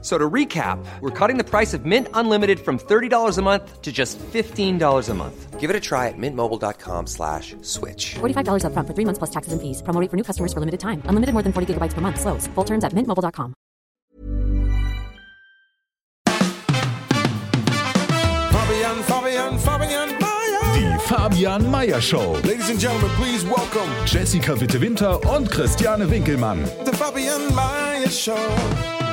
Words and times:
So 0.00 0.16
to 0.16 0.30
recap, 0.30 0.78
we're 1.00 1.10
cutting 1.10 1.38
the 1.38 1.44
price 1.44 1.74
of 1.74 1.84
Mint 1.84 2.06
Unlimited 2.14 2.60
from 2.60 2.78
$30 2.78 3.36
a 3.36 3.42
month 3.42 3.82
to 3.82 3.90
just 3.90 4.16
$15 4.32 5.08
a 5.08 5.14
month. 5.14 5.58
Give 5.58 5.70
it 5.70 5.74
a 5.74 5.80
try 5.80 6.06
at 6.06 6.14
mintmobile.com 6.16 7.08
slash 7.08 7.56
switch. 7.62 8.14
$45 8.20 8.62
upfront 8.62 8.86
for 8.86 8.94
three 8.94 9.04
months 9.04 9.18
plus 9.18 9.30
taxes 9.30 9.52
and 9.52 9.60
fees. 9.60 9.82
Promo 9.82 10.00
rate 10.00 10.08
for 10.08 10.16
new 10.16 10.22
customers 10.22 10.52
for 10.52 10.60
limited 10.60 10.78
time. 10.78 11.02
Unlimited 11.06 11.32
more 11.34 11.42
than 11.42 11.52
40 11.52 11.74
gigabytes 11.74 11.94
per 11.94 12.00
month. 12.00 12.20
Slows. 12.20 12.46
Full 12.54 12.64
terms 12.64 12.84
at 12.84 12.92
mintmobile.com. 12.92 13.54
Fabian, 18.52 19.02
Fabian, 19.02 19.58
Fabian 19.58 20.08
Mayer. 20.18 20.60
Die 20.74 20.98
Fabian 20.98 21.70
Meyer 21.70 22.00
Show. 22.00 22.32
Ladies 22.44 22.70
and 22.70 22.78
gentlemen, 22.78 23.10
please 23.16 23.44
welcome 23.44 23.90
Jessica 24.06 24.54
Witte-Winter 24.54 25.18
und 25.28 25.50
Christiane 25.50 26.06
Winkelmann. 26.08 26.64
the 26.84 26.92
Fabian 26.96 27.54
Mayer 27.54 28.08
Show. 28.08 29.07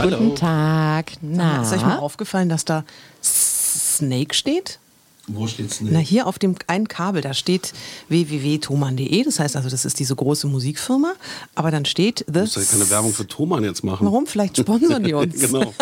Guten 0.00 0.34
Tag. 0.34 1.12
Na, 1.22 1.62
Ist 1.62 1.72
euch 1.72 1.82
mal 1.82 1.98
aufgefallen, 1.98 2.48
dass 2.48 2.64
da 2.64 2.84
Snake 3.22 4.34
steht? 4.34 4.78
Wo 5.26 5.46
steht's 5.46 5.78
Na, 5.80 6.00
hier 6.00 6.26
auf 6.26 6.38
dem 6.38 6.54
einen 6.66 6.86
Kabel, 6.86 7.22
da 7.22 7.32
steht 7.32 7.72
www.thomann.de. 8.08 9.22
Das 9.24 9.38
heißt 9.38 9.56
also, 9.56 9.70
das 9.70 9.86
ist 9.86 9.98
diese 9.98 10.14
große 10.14 10.46
Musikfirma. 10.48 11.14
Aber 11.54 11.70
dann 11.70 11.86
steht 11.86 12.26
The. 12.30 12.40
Muss 12.40 12.56
ja 12.56 12.62
keine 12.62 12.90
Werbung 12.90 13.14
für 13.14 13.26
Thomann 13.26 13.64
jetzt 13.64 13.84
machen. 13.84 14.04
Warum? 14.06 14.26
Vielleicht 14.26 14.58
sponsern 14.58 15.02
die 15.02 15.14
uns. 15.14 15.40
genau. 15.40 15.72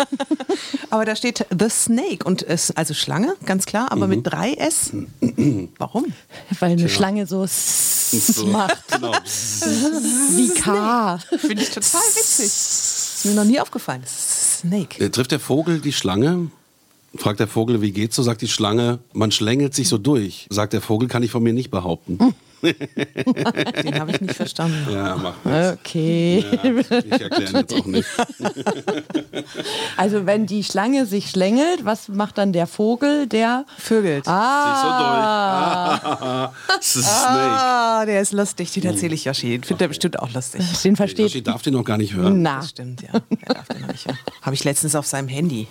Aber 0.89 1.03
da 1.05 1.15
steht 1.17 1.45
The 1.49 1.69
Snake 1.69 2.23
und 2.23 2.43
es, 2.43 2.71
also 2.71 2.93
Schlange, 2.93 3.35
ganz 3.47 3.65
klar, 3.65 3.91
aber 3.91 4.05
mit 4.05 4.27
drei 4.27 4.53
S. 4.53 4.91
Warum? 5.79 6.05
weil 6.59 6.71
eine 6.73 6.87
Schlange 6.87 7.25
so 7.25 7.43
s 7.45 8.43
macht. 8.45 8.87
genau. 8.91 9.11
Wie 9.11 10.49
K. 10.53 11.17
Finde 11.39 11.63
ich 11.63 11.71
total 11.71 12.01
witzig. 12.13 12.51
Ist 13.23 13.29
mir 13.29 13.35
noch 13.35 13.45
nie 13.45 13.57
aufgefallen. 13.57 14.03
Snake. 14.05 15.01
Äh, 15.01 15.09
Trifft 15.09 15.31
der 15.31 15.39
Vogel 15.39 15.79
die 15.79 15.93
Schlange? 15.93 16.51
Fragt 17.15 17.39
der 17.39 17.47
Vogel, 17.47 17.81
wie 17.81 17.91
geht's 17.91 18.15
so? 18.15 18.23
Sagt 18.23 18.41
die 18.41 18.47
Schlange, 18.47 18.99
man 19.13 19.31
schlängelt 19.31 19.73
sich 19.75 19.87
so 19.87 19.97
durch. 19.97 20.47
Sagt 20.49 20.73
der 20.73 20.81
Vogel, 20.81 21.07
kann 21.07 21.21
ich 21.23 21.31
von 21.31 21.43
mir 21.43 21.53
nicht 21.53 21.69
behaupten. 21.71 22.17
Den 22.63 23.99
habe 23.99 24.11
ich 24.11 24.21
nicht 24.21 24.35
verstanden. 24.35 24.87
Ja, 24.89 25.17
mach 25.17 25.35
nichts. 25.43 25.79
Okay. 25.81 26.45
Ja, 26.63 26.63
ich 26.73 27.11
erkläre 27.21 27.57
jetzt 27.59 27.73
auch 27.73 27.85
nicht. 27.85 28.07
Also 29.97 30.25
wenn 30.25 30.45
die 30.47 30.63
Schlange 30.63 31.05
sich 31.05 31.29
schlängelt, 31.29 31.83
was 31.85 32.07
macht 32.09 32.37
dann 32.37 32.53
der 32.53 32.65
Vogel? 32.67 33.27
Der 33.27 33.65
Vögelt. 33.77 34.27
Ah, 34.27 34.73
Sich 34.73 34.81
so 34.81 34.87
durch. 34.87 36.23
Ah, 36.23 36.53
es 36.79 36.95
ist. 36.95 37.05
Ah, 37.07 38.05
der 38.05 38.21
ist 38.21 38.31
lustig. 38.31 38.71
Den 38.71 38.85
erzähle 38.85 39.13
ich 39.15 39.25
Yoshi. 39.25 39.49
Den 39.49 39.63
findet 39.63 39.81
er 39.81 39.87
bestimmt 39.89 40.19
auch 40.19 40.31
lustig. 40.33 40.61
den 40.83 40.95
versteht. 40.95 41.25
Yoshi 41.27 41.43
darf 41.43 41.61
den 41.61 41.73
noch 41.73 41.83
gar 41.85 41.97
nicht 41.97 42.13
hören. 42.13 42.41
Na, 42.41 42.57
Das 42.57 42.69
stimmt, 42.69 43.01
ja. 43.01 43.09
Er 43.45 43.53
darf 43.53 43.67
den 43.67 43.81
noch 43.81 43.87
nicht 43.89 44.07
hören. 44.07 44.17
Habe 44.41 44.55
ich 44.55 44.63
letztens 44.63 44.95
auf 44.95 45.05
seinem 45.05 45.27
Handy. 45.27 45.67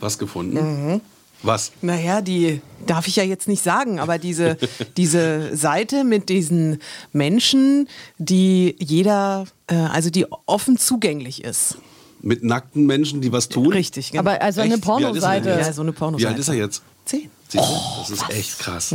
Was 0.00 0.18
gefunden? 0.18 1.00
Was? 1.42 1.72
Naja, 1.82 2.22
die 2.22 2.62
darf 2.86 3.06
ich 3.06 3.16
ja 3.16 3.22
jetzt 3.22 3.48
nicht 3.48 3.62
sagen, 3.62 4.00
aber 4.00 4.18
diese, 4.18 4.56
diese 4.96 5.54
Seite 5.54 6.04
mit 6.04 6.28
diesen 6.30 6.78
Menschen, 7.12 7.88
die 8.18 8.76
jeder, 8.78 9.44
äh, 9.66 9.74
also 9.74 10.08
die 10.10 10.26
offen 10.46 10.78
zugänglich 10.78 11.44
ist. 11.44 11.76
Mit 12.22 12.42
nackten 12.42 12.86
Menschen, 12.86 13.20
die 13.20 13.30
was 13.30 13.50
tun? 13.50 13.72
Richtig, 13.72 14.12
genau. 14.12 14.20
aber 14.20 14.40
also 14.40 14.62
eine 14.62 14.74
Echt? 14.74 14.82
Wie 14.86 14.88
denn 14.88 15.02
Pornoseite. 15.02 15.48
jetzt? 15.50 15.66
Ja, 15.66 15.72
so 15.74 15.82
eine 15.82 15.92
Wie 15.92 15.96
Pornoseite. 15.96 16.28
alt 16.30 16.38
ist 16.38 16.48
er 16.48 16.54
jetzt? 16.54 16.82
Zehn. 17.04 17.30
Siehst 17.48 17.64
du? 17.64 18.00
Das 18.00 18.10
ist 18.10 18.30
echt 18.30 18.58
krass. 18.58 18.94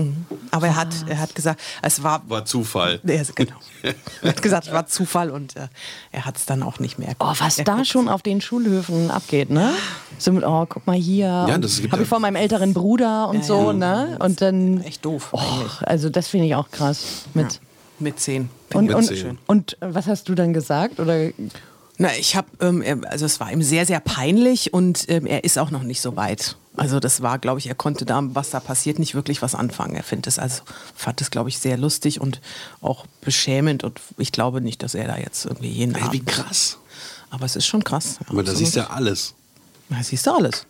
Aber 0.51 0.67
er 0.67 0.75
hat, 0.75 0.89
er 1.07 1.19
hat 1.19 1.33
gesagt, 1.35 1.61
es 1.81 2.03
war. 2.03 2.21
War 2.27 2.45
Zufall. 2.45 2.99
Er, 3.05 3.23
genau. 3.35 3.55
er 4.21 4.29
hat 4.29 4.41
gesagt, 4.41 4.67
es 4.67 4.73
war 4.73 4.87
Zufall 4.87 5.29
und 5.29 5.55
äh, 5.55 5.67
er 6.11 6.25
hat 6.25 6.35
es 6.37 6.45
dann 6.45 6.63
auch 6.63 6.79
nicht 6.79 6.99
mehr. 6.99 7.13
Oh, 7.19 7.33
was 7.37 7.57
er 7.59 7.63
da 7.65 7.85
schon 7.85 8.09
auf 8.09 8.21
den 8.21 8.41
Schulhöfen 8.41 9.11
abgeht, 9.11 9.49
ne? 9.49 9.71
So 10.17 10.31
mit, 10.33 10.43
oh, 10.43 10.65
guck 10.67 10.85
mal 10.87 10.95
hier. 10.97 11.27
Ja, 11.27 11.57
das 11.57 11.77
gibt 11.77 11.91
Habe 11.91 12.01
ja- 12.01 12.03
ich 12.03 12.09
von 12.09 12.21
meinem 12.21 12.35
älteren 12.35 12.73
Bruder 12.73 13.29
und 13.29 13.37
Ja, 13.37 13.43
so, 13.43 13.67
ja. 13.67 13.73
ne? 13.73 14.17
Und 14.19 14.41
dann, 14.41 14.81
Echt 14.83 15.05
doof. 15.05 15.29
oh, 15.31 15.37
eigentlich. 15.37 15.87
also 15.87 16.09
das 16.09 16.27
finde 16.27 16.47
ich 16.47 16.55
auch 16.55 16.69
krass. 16.71 17.23
Mit, 17.33 17.61
Mit 17.99 18.19
zehn. 18.19 18.49
und, 18.73 18.87
Mit 18.87 18.95
und, 18.95 19.03
zehn. 19.05 19.37
und 19.47 19.77
was 19.79 20.07
hast 20.07 20.27
du 20.27 20.35
dann 20.35 20.51
gesagt? 20.53 20.99
Oder 20.99 21.29
Na, 21.97 22.09
ich 22.19 22.35
habe, 22.35 22.47
ähm, 22.61 23.05
also 23.07 23.25
es 23.25 23.39
war 23.39 23.51
ihm 23.51 23.61
sehr, 23.61 23.85
sehr 23.85 23.99
peinlich 23.99 24.73
und 24.73 25.05
ähm, 25.07 25.25
er 25.25 25.43
ist 25.45 25.57
auch 25.57 25.71
noch 25.71 25.83
nicht 25.83 26.01
so 26.01 26.15
weit. 26.15 26.55
Also 26.79 26.99
das 26.99 27.21
war, 27.21 27.39
glaube 27.39 27.59
ich, 27.59 27.67
er 27.67 27.75
konnte 27.75 28.05
da, 28.05 28.21
was 28.23 28.51
da 28.51 28.59
passiert, 28.59 28.99
nicht 28.99 29.15
wirklich 29.15 29.41
was 29.41 29.55
anfangen. 29.55 29.95
Er 29.95 30.03
findet 30.03 30.27
es 30.27 30.39
also, 30.39 30.63
fand 30.95 31.21
es, 31.21 31.29
glaube 31.29 31.49
ich, 31.49 31.59
sehr 31.59 31.77
lustig 31.77 32.21
und 32.21 32.41
auch 32.81 33.05
beschämend 33.21 33.83
und 33.83 33.99
ich 34.17 34.31
glaube 34.31 34.61
nicht, 34.61 34.81
dass 34.83 34.95
er 34.95 35.07
da 35.07 35.17
jetzt 35.17 35.45
irgendwie 35.45 35.69
jeden 35.69 35.95
Ey, 35.95 36.11
wie 36.11 36.23
krass. 36.23 36.77
Aber 37.29 37.45
es 37.45 37.55
ist 37.55 37.67
schon 37.67 37.83
krass. 37.83 38.17
Ja, 38.21 38.27
Aber 38.29 38.43
da 38.43 38.55
siehst 38.55 38.75
du 38.75 38.79
ja 38.79 38.89
alles. 38.89 39.33
Da 39.89 40.01
siehst 40.01 40.25
du 40.25 40.31
alles. 40.31 40.65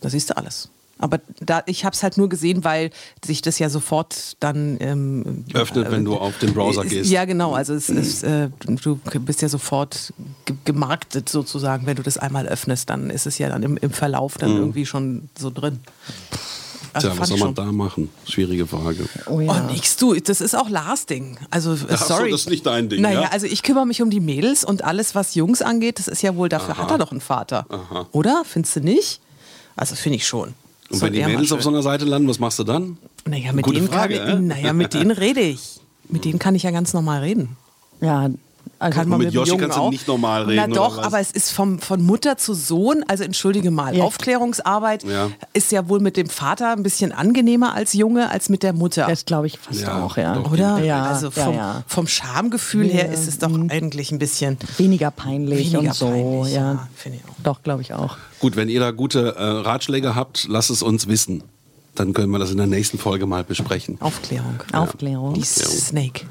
Da 0.00 0.10
siehst 0.10 0.30
du 0.30 0.36
alles. 0.36 0.68
Aber 1.02 1.20
da, 1.40 1.62
ich 1.66 1.84
habe 1.84 1.94
es 1.94 2.02
halt 2.02 2.16
nur 2.16 2.28
gesehen, 2.28 2.64
weil 2.64 2.90
sich 3.24 3.42
das 3.42 3.58
ja 3.58 3.68
sofort 3.68 4.36
dann 4.40 4.76
ähm, 4.80 5.44
Öffnet, 5.52 5.90
wenn 5.90 6.04
du 6.04 6.14
auf 6.14 6.38
den 6.38 6.54
Browser 6.54 6.84
gehst. 6.84 7.10
Ja, 7.10 7.24
genau. 7.24 7.54
Also 7.54 7.74
es 7.74 7.88
ist, 7.88 8.22
äh, 8.22 8.50
du 8.64 8.96
bist 9.20 9.42
ja 9.42 9.48
sofort 9.48 10.12
ge 10.44 10.56
gemarktet 10.64 11.28
sozusagen, 11.28 11.86
wenn 11.86 11.96
du 11.96 12.02
das 12.02 12.18
einmal 12.18 12.46
öffnest, 12.46 12.88
dann 12.88 13.10
ist 13.10 13.26
es 13.26 13.38
ja 13.38 13.48
dann 13.48 13.62
im, 13.62 13.76
im 13.76 13.90
Verlauf 13.90 14.38
dann 14.38 14.56
irgendwie 14.56 14.86
schon 14.86 15.28
so 15.36 15.50
drin. 15.50 15.80
Also 16.92 17.08
Mhm. 17.08 17.12
Tja, 17.12 17.20
was 17.20 17.28
soll 17.30 17.38
man 17.38 17.54
da 17.54 17.64
machen? 17.72 18.10
Schwierige 18.28 18.66
Frage. 18.66 19.08
oh 19.26 19.40
ja. 19.40 19.64
Oh, 19.66 19.72
nix, 19.72 19.96
du, 19.96 20.14
das 20.14 20.40
ist 20.40 20.54
auch 20.54 20.68
Lars 20.68 21.06
Ding. 21.06 21.38
Also, 21.50 21.72
äh, 21.72 21.76
Ach 21.90 21.98
so, 22.02 22.14
sorry. 22.14 22.30
das 22.30 22.42
ist 22.42 22.50
nicht 22.50 22.66
dein 22.66 22.88
Ding, 22.88 23.00
Naja, 23.00 23.22
ja? 23.22 23.28
also 23.30 23.46
ich 23.46 23.62
kümmere 23.62 23.86
mich 23.86 24.02
um 24.02 24.10
die 24.10 24.20
Mädels 24.20 24.62
und 24.62 24.84
alles, 24.84 25.14
was 25.14 25.34
Jungs 25.34 25.62
angeht, 25.62 25.98
das 25.98 26.06
ist 26.08 26.22
ja 26.22 26.36
wohl, 26.36 26.48
dafür 26.48 26.76
hat 26.76 26.90
er 26.90 26.98
doch 26.98 27.10
einen 27.10 27.20
Vater. 27.22 27.66
Oder? 28.12 28.42
Findest 28.44 28.76
du 28.76 28.80
nicht? 28.80 29.20
Also 29.74 29.94
finde 29.94 30.16
ich 30.16 30.26
schon. 30.26 30.54
Und 30.92 30.98
Soll 30.98 31.08
wenn 31.08 31.14
die 31.14 31.24
Mädels 31.24 31.50
auf 31.52 31.62
so 31.62 31.70
einer 31.70 31.82
Seite 31.82 32.04
landen, 32.04 32.28
was 32.28 32.38
machst 32.38 32.58
du 32.58 32.64
dann? 32.64 32.98
Naja, 33.24 33.52
mit 33.52 33.64
Gute 33.64 33.76
denen 33.76 33.88
Frage, 33.88 34.18
kann 34.18 34.50
äh? 34.50 34.54
naja, 34.54 34.72
mit 34.74 34.92
denen 34.92 35.10
rede 35.10 35.40
ich. 35.40 35.80
Mit 36.10 36.26
denen 36.26 36.38
kann 36.38 36.54
ich 36.54 36.64
ja 36.64 36.70
ganz 36.70 36.92
normal 36.92 37.22
reden. 37.22 37.56
ja, 38.00 38.28
also 38.82 38.98
Kann 38.98 39.08
man 39.08 39.18
mit 39.18 39.26
mit, 39.28 39.34
Yoshi 39.34 39.56
kannst 39.56 39.76
du 39.76 39.80
auch. 39.82 39.90
nicht 39.90 40.06
normal 40.08 40.42
reden, 40.44 40.64
Na 40.68 40.74
doch, 40.74 40.98
aber 40.98 41.20
es 41.20 41.30
ist 41.30 41.50
vom, 41.52 41.78
von 41.78 42.02
Mutter 42.02 42.36
zu 42.36 42.52
Sohn, 42.54 43.04
also 43.08 43.24
entschuldige 43.24 43.70
mal, 43.70 43.96
Ja. 43.96 44.04
Aufklärungsarbeit 44.04 45.04
Ja. 45.04 45.30
ist 45.52 45.72
ja 45.72 45.88
wohl 45.88 46.00
mit 46.00 46.16
dem 46.16 46.28
Vater 46.28 46.72
ein 46.72 46.82
bisschen 46.82 47.12
angenehmer 47.12 47.74
als 47.74 47.92
Junge, 47.92 48.30
als 48.30 48.48
mit 48.48 48.62
der 48.62 48.72
Mutter. 48.72 49.06
das 49.08 49.24
glaube 49.24 49.46
ich 49.46 49.58
fast 49.58 49.80
Ja, 49.80 50.02
auch, 50.04 50.16
ja. 50.16 50.36
Oder? 50.40 50.78
Ja, 50.84 51.04
also 51.06 51.30
vom, 51.30 51.54
ja. 51.54 51.84
vom 51.86 52.06
Schamgefühl 52.06 52.88
her 52.88 53.10
ist 53.12 53.28
es 53.28 53.38
doch 53.38 53.50
eigentlich 53.68 54.10
ein 54.12 54.18
bisschen 54.18 54.58
Weniger 54.78 55.10
peinlich 55.10 55.72
weniger 55.72 55.90
und 55.90 55.94
so. 55.94 56.06
peinlich. 56.10 56.54
ja, 56.54 56.88
finde 56.96 57.18
ich 57.18 57.30
auch. 57.30 57.34
Doch, 57.42 57.62
glaube 57.62 57.82
ich 57.82 57.94
auch. 57.94 58.16
Gut, 58.40 58.56
wenn 58.56 58.68
ihr 58.68 58.80
da 58.80 58.90
gute 58.90 59.36
äh, 59.36 59.42
Ratschläge 59.42 60.14
habt, 60.14 60.46
lasst 60.48 60.70
es 60.70 60.82
uns 60.82 61.06
wissen. 61.06 61.42
Dann 61.94 62.14
können 62.14 62.30
wir 62.32 62.38
das 62.38 62.50
in 62.50 62.56
der 62.56 62.66
nächsten 62.66 62.98
Folge 62.98 63.26
mal 63.26 63.44
besprechen. 63.44 63.98
Aufklärung. 64.00 64.60
Aufklärung. 64.72 65.34
Die 65.34 65.42
Snake. 65.44 66.22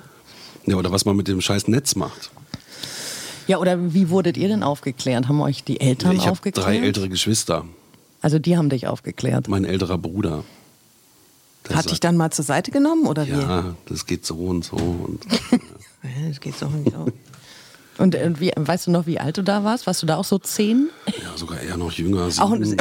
Ja, 0.65 0.75
oder 0.75 0.91
was 0.91 1.05
man 1.05 1.15
mit 1.15 1.27
dem 1.27 1.41
scheiß 1.41 1.67
Netz 1.67 1.95
macht. 1.95 2.31
Ja, 3.47 3.57
oder 3.57 3.93
wie 3.93 4.09
wurdet 4.09 4.37
ihr 4.37 4.47
denn 4.47 4.63
aufgeklärt? 4.63 5.27
Haben 5.27 5.41
euch 5.41 5.63
die 5.63 5.79
Eltern 5.81 6.13
ich 6.15 6.21
habe 6.21 6.31
aufgeklärt? 6.31 6.65
drei 6.65 6.77
ältere 6.77 7.09
Geschwister. 7.09 7.65
Also 8.21 8.37
die 8.39 8.55
haben 8.57 8.69
dich 8.69 8.87
aufgeklärt. 8.87 9.47
Mein 9.47 9.65
älterer 9.65 9.97
Bruder. 9.97 10.43
Der 11.67 11.75
Hat 11.75 11.83
sagt, 11.83 11.91
dich 11.91 11.99
dann 11.99 12.17
mal 12.17 12.31
zur 12.31 12.45
Seite 12.45 12.71
genommen 12.71 13.05
oder 13.07 13.25
wie? 13.27 13.31
Ja, 13.41 13.75
das 13.87 14.05
geht 14.05 14.25
so 14.25 14.35
und 14.35 14.63
so. 14.63 14.75
Und 14.77 15.25
Ja, 16.03 16.27
das 16.29 16.39
geht 16.39 16.57
so 16.57 16.67
nicht 16.67 16.95
auch. 16.95 17.07
Und 17.97 18.15
äh, 18.15 18.31
wie, 18.39 18.51
weißt 18.55 18.87
du 18.87 18.91
noch, 18.91 19.05
wie 19.05 19.19
alt 19.19 19.37
du 19.37 19.43
da 19.43 19.63
warst? 19.63 19.85
Warst 19.85 20.01
du 20.01 20.07
da 20.07 20.15
auch 20.17 20.23
so 20.23 20.37
zehn? 20.39 20.89
ja, 21.07 21.37
sogar 21.37 21.59
eher 21.59 21.77
noch 21.77 21.91
jünger. 21.91 22.25
Auch 22.39 22.51
Sieben, 22.51 22.63
sieben, 22.65 22.79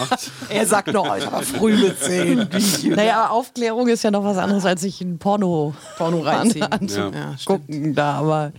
acht. 0.00 0.30
Er 0.48 0.66
sagt 0.66 0.92
noch, 0.92 1.16
ich 1.16 1.30
war 1.30 1.42
früh 1.42 1.76
mit 1.76 1.98
zehn. 2.00 2.48
Naja, 2.96 3.28
Aufklärung 3.28 3.88
ist 3.88 4.02
ja 4.02 4.10
noch 4.10 4.24
was 4.24 4.36
anderes, 4.36 4.64
als 4.64 4.80
sich 4.82 5.00
ein 5.00 5.18
Porno, 5.18 5.74
Porno 5.96 6.20
reinziehen. 6.22 6.64
an, 6.64 6.86
Ja. 6.88 7.08
anzugucken. 7.08 7.94
da, 7.94 8.14
aber 8.14 8.52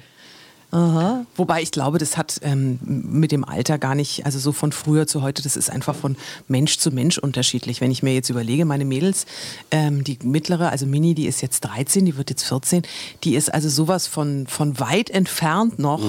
Wobei 0.72 1.64
ich 1.64 1.72
glaube, 1.72 1.98
das 1.98 2.16
hat 2.16 2.40
ähm, 2.44 2.78
mit 2.84 3.32
dem 3.32 3.44
Alter 3.44 3.80
gar 3.80 3.96
nicht, 3.96 4.26
also 4.26 4.38
so 4.38 4.52
von 4.52 4.72
früher 4.72 5.08
zu 5.08 5.24
heute, 5.24 5.42
das 5.42 5.56
ist 5.56 5.72
einfach 5.72 5.96
von 5.96 6.16
Mensch 6.48 6.78
zu 6.78 6.92
Mensch 6.92 7.18
unterschiedlich. 7.18 7.82
Wenn 7.82 7.90
ich 7.90 8.04
mir 8.04 8.14
jetzt 8.14 8.30
überlege, 8.30 8.66
meine 8.66 8.86
Mädels, 8.86 9.26
ähm, 9.72 10.04
die 10.04 10.20
mittlere, 10.22 10.70
also 10.70 10.86
Mini, 10.86 11.16
die 11.16 11.26
ist 11.26 11.42
jetzt 11.42 11.62
13, 11.62 12.06
die 12.06 12.18
wird 12.18 12.30
jetzt 12.30 12.44
14, 12.44 12.84
die 13.24 13.36
ist 13.36 13.52
also 13.52 13.68
sowas 13.68 14.06
von, 14.06 14.46
von 14.46 14.80
weit 14.80 15.10
entfernt 15.10 15.80
noch 15.80 16.04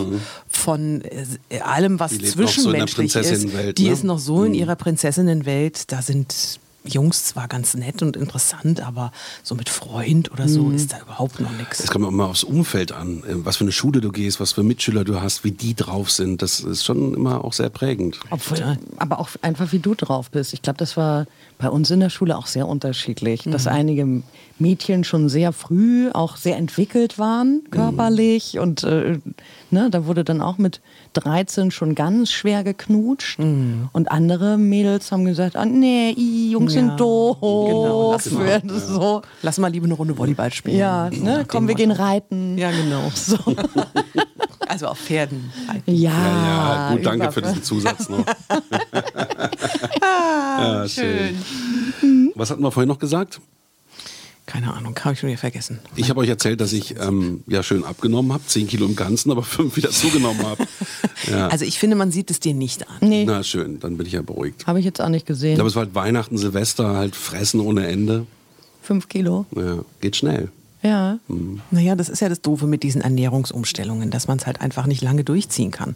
von 0.47 1.03
äh, 1.49 1.61
allem, 1.61 1.99
was 1.99 2.13
Die 2.13 2.19
lebt 2.19 2.37
noch 2.37 2.49
so 2.49 2.71
in 2.71 2.77
der 2.77 2.87
zwischenmenschlich 2.87 3.07
ist. 3.07 3.13
Prinzessinnenwelt, 3.15 3.79
Die 3.79 3.87
ne? 3.87 3.93
ist 3.93 4.05
noch 4.05 4.19
so 4.19 4.45
in 4.45 4.53
ihrer 4.53 4.77
Prinzessinnenwelt, 4.77 5.91
da 5.91 6.03
sind 6.03 6.61
Jungs 6.85 7.25
zwar 7.25 7.49
ganz 7.49 7.75
nett 7.75 8.03
und 8.03 8.17
interessant, 8.17 8.81
aber 8.81 9.13
so 9.43 9.55
mit 9.55 9.69
Freund 9.69 10.33
oder 10.33 10.49
so 10.49 10.71
ist 10.71 10.93
da 10.93 11.01
überhaupt 11.01 11.41
noch 11.41 11.51
nichts. 11.53 11.81
Es 11.81 11.91
kommt 11.91 12.07
immer 12.07 12.27
aufs 12.27 12.45
Umfeld 12.45 12.93
an, 12.93 13.23
äh, 13.25 13.45
was 13.45 13.57
für 13.57 13.65
eine 13.65 13.73
Schule 13.73 14.01
du 14.01 14.11
gehst, 14.11 14.41
was 14.41 14.53
für 14.53 14.63
Mitschüler 14.63 15.05
du 15.05 15.21
hast, 15.21 15.45
wie 15.45 15.53
die 15.53 15.75
drauf 15.75 16.11
sind. 16.11 16.43
Das 16.43 16.61
ist 16.61 16.85
schon 16.85 17.15
immer 17.15 17.45
auch 17.45 17.53
sehr 17.53 17.69
prägend. 17.69 18.19
Obwohl, 18.31 18.79
aber 18.97 19.21
auch 19.21 19.29
einfach 19.43 19.73
wie 19.73 19.79
du 19.79 19.95
drauf 19.95 20.31
bist. 20.31 20.55
Ich 20.55 20.63
glaube, 20.63 20.79
das 20.79 20.97
war 20.97 21.27
bei 21.59 21.69
uns 21.69 21.91
in 21.91 22.01
der 22.01 22.11
Schule 22.11 22.39
auch 22.39 22.47
sehr 22.47 22.67
unterschiedlich, 22.67 23.43
dass 23.45 23.67
einige 23.67 24.23
Mädchen 24.59 25.05
schon 25.05 25.29
sehr 25.29 25.53
früh 25.53 26.11
auch 26.11 26.37
sehr 26.37 26.57
entwickelt 26.57 27.19
waren, 27.19 27.63
körperlich. 27.71 28.59
Und 28.59 28.83
äh, 28.85 29.19
ne, 29.71 29.91
da 29.91 30.07
wurde 30.07 30.25
dann 30.25 30.41
auch 30.41 30.57
mit 30.59 30.81
13 31.15 31.71
schon 31.71 31.95
ganz 31.95 32.31
schwer 32.31 32.65
geknutscht. 32.65 33.39
Und 33.93 34.11
andere 34.11 34.57
Mädels 34.59 35.13
haben 35.13 35.25
gesagt, 35.27 35.57
ah, 35.57 35.67
nee, 35.67 36.15
i, 36.17 36.57
Jungs 36.71 36.75
Ja, 36.75 36.81
sind 36.89 37.01
doof. 37.01 37.37
genau, 37.41 38.13
lass 38.13 38.31
mal. 38.31 38.61
Das 38.65 38.77
ist 38.77 38.89
so. 38.89 39.23
Lass 39.43 39.59
mal 39.59 39.69
lieber 39.69 39.87
eine 39.87 39.95
Runde 39.95 40.17
Volleyball 40.17 40.53
spielen. 40.53 40.77
Ja, 40.79 41.11
ne, 41.11 41.45
komm, 41.47 41.69
wir 41.69 41.75
gehen 41.75 41.91
reiten. 41.93 42.57
Ja, 42.59 42.71
genau. 42.71 43.03
So. 43.15 43.37
Also 44.69 44.87
auf 44.87 44.99
Pferden. 44.99 45.51
Ja, 45.87 46.13
Ja, 46.13 46.89
ja, 46.91 46.93
gut, 46.95 47.05
danke 47.05 47.33
für 47.33 47.43
diesen 47.43 47.61
Zusatz 47.65 48.09
noch. 48.09 48.25
ja, 50.01 50.87
schön. 50.89 51.37
Was 52.37 52.51
hatten 52.53 52.63
wir 52.63 52.71
vorhin 52.71 52.89
noch 52.89 52.99
gesagt? 53.01 53.41
Keine 54.51 54.75
Ahnung, 54.75 54.97
habe 55.05 55.13
ich 55.15 55.21
schon 55.21 55.29
wieder 55.29 55.39
vergessen. 55.39 55.79
Ich 55.95 56.11
habe 56.11 56.19
euch 56.21 56.29
erzählt, 56.29 56.61
dass 56.61 56.73
ich 56.73 56.97
ähm, 56.99 57.45
ja 57.47 57.63
schön 57.63 57.85
abgenommen 57.85 58.33
habe, 58.33 58.43
10 58.45 58.67
Kilo 58.67 58.85
im 58.87 58.97
Ganzen, 58.97 59.31
aber 59.31 59.43
5 59.45 59.77
wieder 59.77 59.91
zugenommen 59.91 60.43
habe. 60.45 60.67
Ja. 61.31 61.49
Also 61.49 61.67
ich 61.67 61.79
finde, 61.79 61.97
man 61.97 62.11
sieht 62.11 62.31
es 62.31 62.41
dir 62.41 62.55
nicht 62.55 62.89
an. 62.89 62.97
Nee, 63.03 63.25
Na 63.27 63.43
schön, 63.43 63.79
dann 63.79 63.99
bin 63.99 64.07
ich 64.07 64.15
ja 64.15 64.23
beruhigt. 64.23 64.67
habe 64.67 64.79
ich 64.79 64.87
jetzt 64.87 65.03
auch 65.03 65.11
nicht 65.11 65.23
Ich 65.23 65.27
gesehen. 65.27 65.57
glaube, 65.57 65.69
es 65.69 65.77
war 65.77 65.85
halt 65.85 65.95
Weihnachten, 65.95 66.39
Silvester, 66.39 66.95
halt 66.97 67.15
fressen 67.15 67.61
ohne 67.61 67.87
Ende. 67.87 68.27
Fünf 68.83 69.07
Kilo. 69.09 69.45
Ja, 69.55 69.85
geht 70.01 70.17
schnell. 70.17 70.49
Ja. 70.83 71.19
Naja, 71.71 71.95
das 71.95 72.09
ist 72.09 72.21
ja 72.21 72.31
das 72.31 72.41
Doofe 72.41 72.67
mit 72.67 72.83
diesen 72.83 73.03
Ernährungsumstellungen, 73.03 74.11
dass 74.11 74.29
man 74.29 74.39
es 74.39 74.47
halt 74.47 74.63
einfach 74.63 74.87
nicht 74.87 75.03
lange 75.03 75.23
durchziehen 75.23 75.71
kann. 75.71 75.95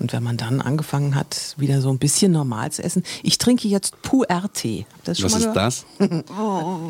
Und 0.00 0.12
wenn 0.12 0.22
man 0.24 0.36
dann 0.36 0.60
angefangen 0.60 1.14
hat, 1.14 1.54
wieder 1.56 1.80
so 1.80 1.88
ein 1.88 1.98
bisschen 1.98 2.32
normal 2.32 2.72
zu 2.72 2.82
essen. 2.82 3.04
Ich 3.22 3.38
trinke 3.38 3.68
jetzt 3.68 4.02
Puer-Tee. 4.02 4.78
Ihr 4.78 4.86
das 5.04 5.20
schon 5.20 5.32
Was 5.32 5.40
mal 5.40 5.48
ist 5.48 5.54
das? 5.54 5.86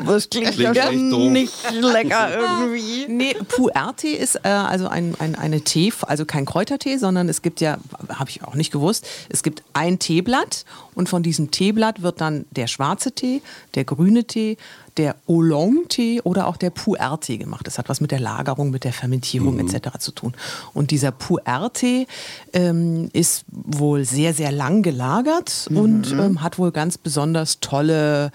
Das 0.05 0.29
klingt, 0.29 0.51
Klingt 0.53 0.75
ja 0.75 0.91
nicht 0.91 1.53
lecker 1.71 2.29
irgendwie. 2.39 3.05
Nee, 3.09 3.35
Puer-Tee 3.35 4.13
ist 4.13 4.37
äh, 4.43 4.49
also 4.49 4.87
ein, 4.87 5.15
ein, 5.19 5.35
eine 5.35 5.61
Tee, 5.61 5.93
also 6.01 6.25
kein 6.25 6.45
Kräutertee, 6.45 6.97
sondern 6.97 7.29
es 7.29 7.41
gibt 7.41 7.61
ja, 7.61 7.77
habe 8.09 8.29
ich 8.29 8.43
auch 8.43 8.55
nicht 8.55 8.71
gewusst, 8.71 9.07
es 9.29 9.43
gibt 9.43 9.63
ein 9.73 9.99
Teeblatt 9.99 10.65
und 10.95 11.07
von 11.07 11.21
diesem 11.21 11.51
Teeblatt 11.51 12.01
wird 12.01 12.21
dann 12.21 12.45
der 12.51 12.67
schwarze 12.67 13.11
Tee, 13.11 13.41
der 13.75 13.83
grüne 13.83 14.25
Tee, 14.25 14.57
der 14.97 15.15
Oolong-Tee 15.27 16.21
oder 16.21 16.47
auch 16.47 16.57
der 16.57 16.69
Puer-Tee 16.69 17.37
gemacht. 17.37 17.67
Das 17.67 17.77
hat 17.77 17.89
was 17.89 18.01
mit 18.01 18.11
der 18.11 18.19
Lagerung, 18.19 18.71
mit 18.71 18.83
der 18.83 18.93
Fermentierung 18.93 19.59
etc. 19.59 19.97
zu 19.99 20.11
tun. 20.11 20.33
Und 20.73 20.91
dieser 20.91 21.11
Puer-Tee 21.11 22.07
ähm, 22.53 23.09
ist 23.13 23.45
wohl 23.51 24.05
sehr, 24.05 24.33
sehr 24.33 24.51
lang 24.51 24.81
gelagert 24.83 25.69
und 25.73 26.11
ähm, 26.11 26.41
hat 26.41 26.57
wohl 26.57 26.71
ganz 26.71 26.97
besonders 26.97 27.59
tolle 27.59 28.31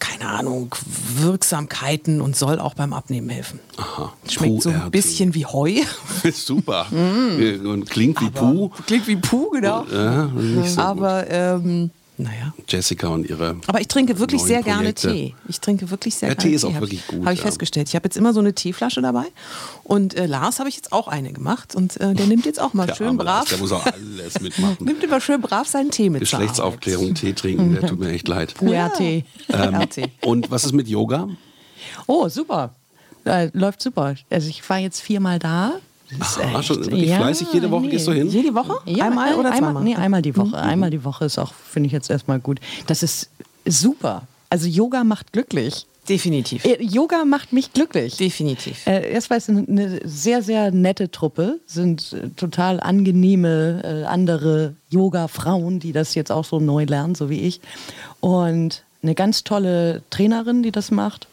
keine 0.00 0.30
Ahnung, 0.30 0.74
Wirksamkeiten 1.18 2.22
und 2.22 2.34
soll 2.34 2.58
auch 2.58 2.72
beim 2.72 2.94
Abnehmen 2.94 3.28
helfen. 3.28 3.60
Aha. 3.76 4.12
Schmeckt 4.28 4.62
so 4.62 4.70
ein 4.70 4.90
bisschen 4.90 5.34
wie 5.34 5.44
Heu. 5.44 5.74
Super. 6.32 6.86
Und 6.90 7.88
klingt 7.90 8.20
wie 8.22 8.30
Puh. 8.30 8.70
Klingt 8.86 9.06
wie 9.06 9.16
Puh, 9.16 9.50
genau. 9.50 9.84
Ja, 9.92 10.30
so 10.64 10.80
Aber 10.80 11.30
ähm, 11.30 11.90
naja. 12.22 12.54
Jessica 12.68 13.08
und 13.08 13.28
ihre. 13.28 13.56
Aber 13.66 13.80
ich 13.80 13.88
trinke 13.88 14.18
wirklich 14.18 14.42
sehr 14.42 14.62
gerne 14.62 14.92
Projekte. 14.92 15.12
Tee. 15.12 15.34
Ich 15.48 15.60
trinke 15.60 15.90
wirklich 15.90 16.14
sehr 16.14 16.28
Ja, 16.30 16.34
gerne 16.34 16.50
Tee 16.50 16.54
ist 16.54 16.64
auch 16.64 16.74
hab 16.74 16.80
wirklich 16.82 17.00
ich, 17.00 17.06
gut, 17.06 17.24
Habe 17.24 17.32
ich 17.34 17.40
ja. 17.40 17.46
festgestellt. 17.46 17.88
Ich 17.88 17.94
habe 17.94 18.04
jetzt 18.06 18.16
immer 18.16 18.32
so 18.32 18.40
eine 18.40 18.54
Teeflasche 18.54 19.02
dabei. 19.02 19.24
Und 19.84 20.14
äh, 20.14 20.26
Lars 20.26 20.58
habe 20.58 20.68
ich 20.68 20.76
jetzt 20.76 20.92
auch 20.92 21.08
eine 21.08 21.32
gemacht. 21.32 21.74
Und 21.74 22.00
äh, 22.00 22.14
der 22.14 22.26
nimmt 22.26 22.46
jetzt 22.46 22.60
auch 22.60 22.74
mal 22.74 22.86
Der 22.86 22.94
schön 22.94 23.08
arme 23.08 23.24
Lars, 23.24 23.40
brav. 23.40 23.48
Der 23.48 23.58
muss 23.58 23.72
auch 23.72 23.86
alles 23.86 24.40
mitmachen. 24.40 24.76
nimmt 24.84 25.02
immer 25.02 25.20
schön 25.20 25.40
brav 25.40 25.66
seinen 25.66 25.90
Tee 25.90 26.10
mit. 26.10 26.20
Geschlechtsaufklärung, 26.20 27.14
Tee 27.14 27.32
trinken, 27.32 27.74
der 27.74 27.82
tut 27.88 27.98
mir 27.98 28.10
echt 28.10 28.28
leid. 28.28 28.54
Puer-Tee. 28.54 29.24
RT. 29.52 30.10
Und 30.24 30.50
was 30.50 30.64
ist 30.64 30.72
mit 30.72 30.88
Yoga? 30.88 31.28
Oh, 32.06 32.28
super. 32.28 32.74
Äh, 33.24 33.50
läuft 33.52 33.82
super. 33.82 34.14
Also 34.30 34.48
ich 34.48 34.68
war 34.68 34.78
jetzt 34.78 35.00
viermal 35.00 35.38
da. 35.38 35.74
Das 36.18 36.36
ist 36.36 36.38
echt- 36.42 36.64
schon 36.64 36.76
wirklich 36.84 37.14
fleißig. 37.14 37.48
Jede 37.52 37.70
Woche 37.70 37.88
gehst 37.88 38.06
du 38.06 38.12
hin? 38.12 38.28
Jede 38.28 38.54
Woche? 38.54 38.78
Ja, 38.86 39.06
einmal 39.06 39.34
oder 39.34 39.52
einmal, 39.52 39.72
zweimal? 39.72 39.82
Nee, 39.84 39.94
einmal 39.96 40.22
die 40.22 40.36
Woche. 40.36 40.56
Einmal 40.58 40.90
die 40.90 41.04
Woche 41.04 41.24
ist 41.24 41.38
auch, 41.38 41.52
finde 41.54 41.86
ich 41.86 41.92
jetzt 41.92 42.10
erstmal 42.10 42.40
gut. 42.40 42.58
Das 42.86 43.02
ist 43.02 43.30
super. 43.66 44.22
Also 44.48 44.66
Yoga 44.66 45.04
macht 45.04 45.32
glücklich. 45.32 45.86
Definitiv. 46.08 46.64
Äh, 46.64 46.82
Yoga 46.82 47.24
macht 47.24 47.52
mich 47.52 47.72
glücklich. 47.72 48.16
Definitiv. 48.16 48.84
Äh, 48.86 49.12
erst 49.12 49.30
war 49.30 49.36
es 49.36 49.48
eine 49.48 50.00
sehr, 50.04 50.42
sehr 50.42 50.72
nette 50.72 51.10
Truppe, 51.12 51.60
sind 51.66 52.12
äh, 52.14 52.30
total 52.30 52.80
angenehme 52.80 53.82
äh, 53.84 54.04
andere 54.06 54.74
Yoga-Frauen, 54.88 55.78
die 55.78 55.92
das 55.92 56.14
jetzt 56.16 56.32
auch 56.32 56.44
so 56.44 56.58
neu 56.58 56.84
lernen, 56.84 57.14
so 57.14 57.30
wie 57.30 57.40
ich. 57.40 57.60
Und 58.18 58.82
eine 59.02 59.14
ganz 59.14 59.44
tolle 59.44 60.02
Trainerin, 60.10 60.62
die 60.64 60.72
das 60.72 60.90
macht. 60.90 61.28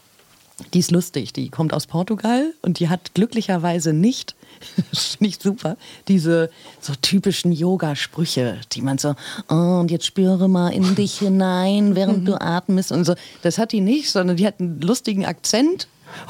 Die 0.74 0.80
ist 0.80 0.90
lustig, 0.90 1.32
die 1.32 1.50
kommt 1.50 1.72
aus 1.72 1.86
Portugal 1.86 2.52
und 2.62 2.80
die 2.80 2.88
hat 2.88 3.14
glücklicherweise 3.14 3.92
nicht, 3.92 4.34
ich 5.20 5.38
super, 5.40 5.76
diese 6.08 6.50
so 6.80 6.94
typischen 7.00 7.52
Yoga-Sprüche, 7.52 8.58
die 8.72 8.82
man 8.82 8.98
so, 8.98 9.14
oh, 9.48 9.78
und 9.80 9.90
jetzt 9.90 10.06
spüre 10.06 10.48
mal 10.48 10.70
in 10.70 10.96
dich 10.96 11.18
hinein, 11.18 11.94
während 11.94 12.26
du 12.28 12.40
atmest 12.40 12.90
und 12.90 13.04
so. 13.04 13.14
Das 13.42 13.58
hat 13.58 13.72
die 13.72 13.80
nicht, 13.80 14.10
sondern 14.10 14.36
die 14.36 14.46
hat 14.46 14.58
einen 14.58 14.80
lustigen 14.80 15.24
Akzent 15.24 15.86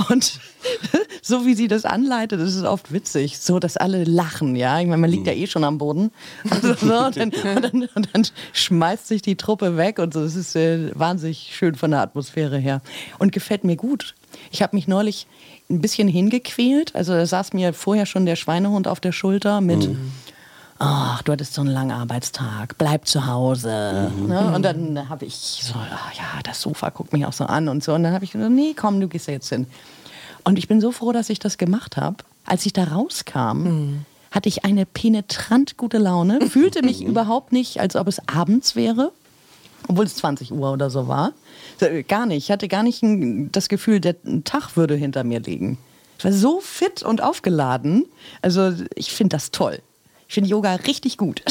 und 0.08 0.40
so 1.22 1.46
wie 1.46 1.54
sie 1.54 1.68
das 1.68 1.84
anleitet, 1.84 2.40
das 2.40 2.54
ist 2.54 2.64
oft 2.64 2.92
witzig, 2.92 3.38
so 3.38 3.58
dass 3.58 3.76
alle 3.76 4.04
lachen, 4.04 4.56
ja. 4.56 4.80
Ich 4.80 4.86
meine, 4.86 5.00
man 5.00 5.10
liegt 5.10 5.26
ja 5.26 5.32
eh 5.32 5.46
schon 5.46 5.64
am 5.64 5.78
Boden. 5.78 6.10
Also, 6.50 6.74
so, 6.74 7.06
und, 7.06 7.16
dann, 7.16 7.30
und, 7.56 7.64
dann, 7.64 7.88
und 7.94 8.08
dann 8.12 8.26
schmeißt 8.52 9.06
sich 9.06 9.22
die 9.22 9.36
Truppe 9.36 9.76
weg 9.76 9.98
und 9.98 10.14
so. 10.14 10.22
Das 10.22 10.34
ist 10.34 10.56
äh, 10.56 10.90
wahnsinnig 10.98 11.54
schön 11.54 11.74
von 11.74 11.90
der 11.90 12.00
Atmosphäre 12.00 12.58
her. 12.58 12.80
Und 13.18 13.32
gefällt 13.32 13.64
mir 13.64 13.76
gut. 13.76 14.14
Ich 14.50 14.62
habe 14.62 14.76
mich 14.76 14.88
neulich 14.88 15.26
ein 15.70 15.80
bisschen 15.80 16.08
hingequält. 16.08 16.94
Also 16.94 17.12
da 17.12 17.26
saß 17.26 17.52
mir 17.52 17.72
vorher 17.72 18.06
schon 18.06 18.26
der 18.26 18.36
Schweinehund 18.36 18.88
auf 18.88 19.00
der 19.00 19.12
Schulter 19.12 19.60
mit. 19.60 19.88
Ach, 20.80 21.22
du 21.22 21.32
hattest 21.32 21.54
so 21.54 21.60
einen 21.62 21.70
langen 21.70 21.90
Arbeitstag, 21.90 22.78
bleib 22.78 23.06
zu 23.08 23.26
Hause. 23.26 24.12
Ne? 24.16 24.52
Und 24.54 24.62
dann 24.62 25.08
habe 25.08 25.24
ich 25.24 25.34
so, 25.34 25.74
ja, 25.74 26.40
das 26.44 26.60
Sofa 26.60 26.90
guckt 26.90 27.12
mich 27.12 27.26
auch 27.26 27.32
so 27.32 27.44
an 27.44 27.68
und 27.68 27.82
so. 27.82 27.94
Und 27.94 28.04
dann 28.04 28.12
habe 28.14 28.24
ich 28.24 28.30
gesagt, 28.32 28.52
nee, 28.52 28.74
komm, 28.76 29.00
du 29.00 29.08
gehst 29.08 29.26
ja 29.26 29.34
jetzt 29.34 29.48
hin. 29.48 29.66
Und 30.44 30.56
ich 30.56 30.68
bin 30.68 30.80
so 30.80 30.92
froh, 30.92 31.10
dass 31.12 31.30
ich 31.30 31.40
das 31.40 31.58
gemacht 31.58 31.96
habe. 31.96 32.18
Als 32.46 32.64
ich 32.64 32.72
da 32.72 32.84
rauskam, 32.84 34.04
hatte 34.30 34.48
ich 34.48 34.64
eine 34.64 34.86
penetrant 34.86 35.76
gute 35.76 35.98
Laune, 35.98 36.46
fühlte 36.48 36.82
mich 36.84 37.02
überhaupt 37.02 37.52
nicht, 37.52 37.80
als 37.80 37.96
ob 37.96 38.06
es 38.06 38.20
abends 38.28 38.76
wäre, 38.76 39.10
obwohl 39.88 40.04
es 40.04 40.14
20 40.16 40.52
Uhr 40.52 40.72
oder 40.72 40.90
so 40.90 41.08
war. 41.08 41.32
Äh, 41.80 42.04
Gar 42.04 42.26
nicht. 42.26 42.44
Ich 42.44 42.50
hatte 42.52 42.68
gar 42.68 42.82
nicht 42.84 43.02
das 43.52 43.68
Gefühl, 43.68 44.00
der 44.00 44.14
Tag 44.44 44.76
würde 44.76 44.94
hinter 44.94 45.24
mir 45.24 45.40
liegen. 45.40 45.76
Ich 46.18 46.24
war 46.24 46.32
so 46.32 46.60
fit 46.60 47.02
und 47.02 47.20
aufgeladen. 47.22 48.04
Also 48.42 48.72
ich 48.94 49.12
finde 49.12 49.36
das 49.36 49.50
toll. 49.50 49.80
Ich 50.28 50.34
finde 50.34 50.50
Yoga 50.50 50.74
richtig 50.74 51.16
gut. 51.16 51.42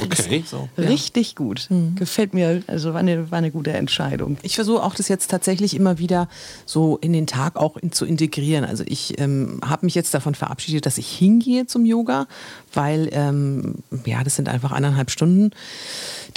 Okay. 0.00 0.42
So. 0.46 0.70
Richtig 0.78 1.36
gut. 1.36 1.68
Gefällt 1.96 2.32
mir. 2.32 2.62
Also 2.66 2.94
war 2.94 3.00
eine, 3.00 3.30
war 3.30 3.36
eine 3.36 3.50
gute 3.50 3.74
Entscheidung. 3.74 4.38
Ich 4.42 4.54
versuche 4.54 4.82
auch 4.82 4.94
das 4.94 5.08
jetzt 5.08 5.30
tatsächlich 5.30 5.76
immer 5.76 5.98
wieder 5.98 6.28
so 6.64 6.96
in 6.96 7.12
den 7.12 7.26
Tag 7.26 7.56
auch 7.56 7.76
in, 7.76 7.92
zu 7.92 8.06
integrieren. 8.06 8.64
Also 8.64 8.84
ich 8.86 9.20
ähm, 9.20 9.60
habe 9.62 9.84
mich 9.84 9.94
jetzt 9.94 10.14
davon 10.14 10.34
verabschiedet, 10.34 10.86
dass 10.86 10.96
ich 10.96 11.08
hingehe 11.08 11.66
zum 11.66 11.84
Yoga, 11.84 12.26
weil 12.72 13.10
ähm, 13.12 13.74
ja, 14.06 14.24
das 14.24 14.36
sind 14.36 14.48
einfach 14.48 14.72
eineinhalb 14.72 15.10
Stunden, 15.10 15.50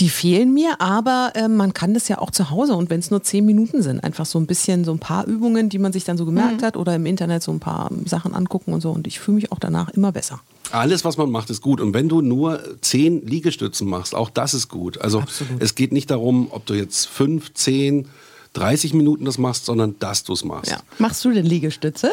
die 0.01 0.09
fehlen 0.09 0.53
mir. 0.53 0.81
Aber 0.81 1.31
ähm, 1.35 1.55
man 1.55 1.73
kann 1.73 1.93
das 1.93 2.09
ja 2.09 2.17
auch 2.17 2.31
zu 2.31 2.49
Hause 2.49 2.75
und 2.75 2.89
wenn 2.89 2.99
es 2.99 3.09
nur 3.09 3.23
zehn 3.23 3.45
Minuten 3.45 3.81
sind, 3.81 4.03
einfach 4.03 4.25
so 4.25 4.37
ein 4.37 4.47
bisschen 4.47 4.83
so 4.83 4.91
ein 4.91 4.99
paar 4.99 5.27
Übungen, 5.27 5.69
die 5.69 5.79
man 5.79 5.93
sich 5.93 6.03
dann 6.03 6.17
so 6.17 6.25
gemerkt 6.25 6.61
hat 6.61 6.75
oder 6.75 6.93
im 6.93 7.05
Internet 7.05 7.41
so 7.41 7.53
ein 7.53 7.61
paar 7.61 7.89
Sachen 8.03 8.35
angucken 8.35 8.73
und 8.73 8.81
so. 8.81 8.91
Und 8.91 9.07
ich 9.07 9.21
fühle 9.21 9.35
mich 9.35 9.53
auch 9.53 9.59
danach 9.59 9.87
immer 9.91 10.11
besser. 10.11 10.41
Alles, 10.71 11.05
was 11.05 11.17
man 11.17 11.29
macht, 11.29 11.49
ist 11.49 11.61
gut. 11.61 11.81
Und 11.81 11.93
wenn 11.93 12.09
du 12.09 12.21
nur 12.21 12.61
zehn 12.81 13.25
Liegestützen 13.25 13.87
machst, 13.87 14.15
auch 14.15 14.29
das 14.29 14.53
ist 14.53 14.67
gut. 14.67 14.99
Also 14.99 15.23
es 15.59 15.75
geht 15.75 15.91
nicht 15.91 16.11
darum, 16.11 16.47
ob 16.51 16.65
du 16.65 16.73
jetzt 16.73 17.07
fünf, 17.07 17.53
zehn, 17.53 18.07
30 18.53 18.93
Minuten 18.93 19.25
das 19.25 19.37
machst, 19.37 19.65
sondern 19.65 19.95
dass 19.99 20.23
du 20.23 20.33
es 20.33 20.43
machst. 20.43 20.71
Ja. 20.71 20.79
Machst 20.97 21.23
du 21.25 21.31
denn 21.31 21.45
Liegestütze? 21.45 22.11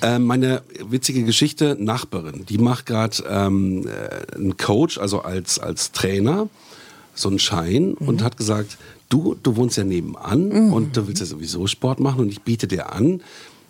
Äh, 0.00 0.18
meine 0.18 0.62
witzige 0.80 1.24
Geschichte, 1.24 1.76
Nachbarin, 1.78 2.46
die 2.46 2.58
macht 2.58 2.86
gerade 2.86 3.22
ähm, 3.28 3.86
äh, 3.86 4.34
einen 4.34 4.56
Coach, 4.56 4.98
also 4.98 5.20
als, 5.20 5.58
als 5.58 5.92
Trainer, 5.92 6.48
so 7.14 7.28
einen 7.28 7.38
Schein 7.38 7.94
und 7.94 8.22
hat 8.22 8.36
gesagt, 8.36 8.78
du, 9.08 9.36
du 9.42 9.56
wohnst 9.56 9.76
ja 9.76 9.84
nebenan 9.84 10.72
und 10.72 10.96
du 10.96 11.06
willst 11.06 11.20
ja 11.20 11.26
sowieso 11.26 11.66
Sport 11.66 12.00
machen 12.00 12.20
und 12.20 12.28
ich 12.28 12.42
biete 12.42 12.66
dir 12.66 12.92
an, 12.92 13.20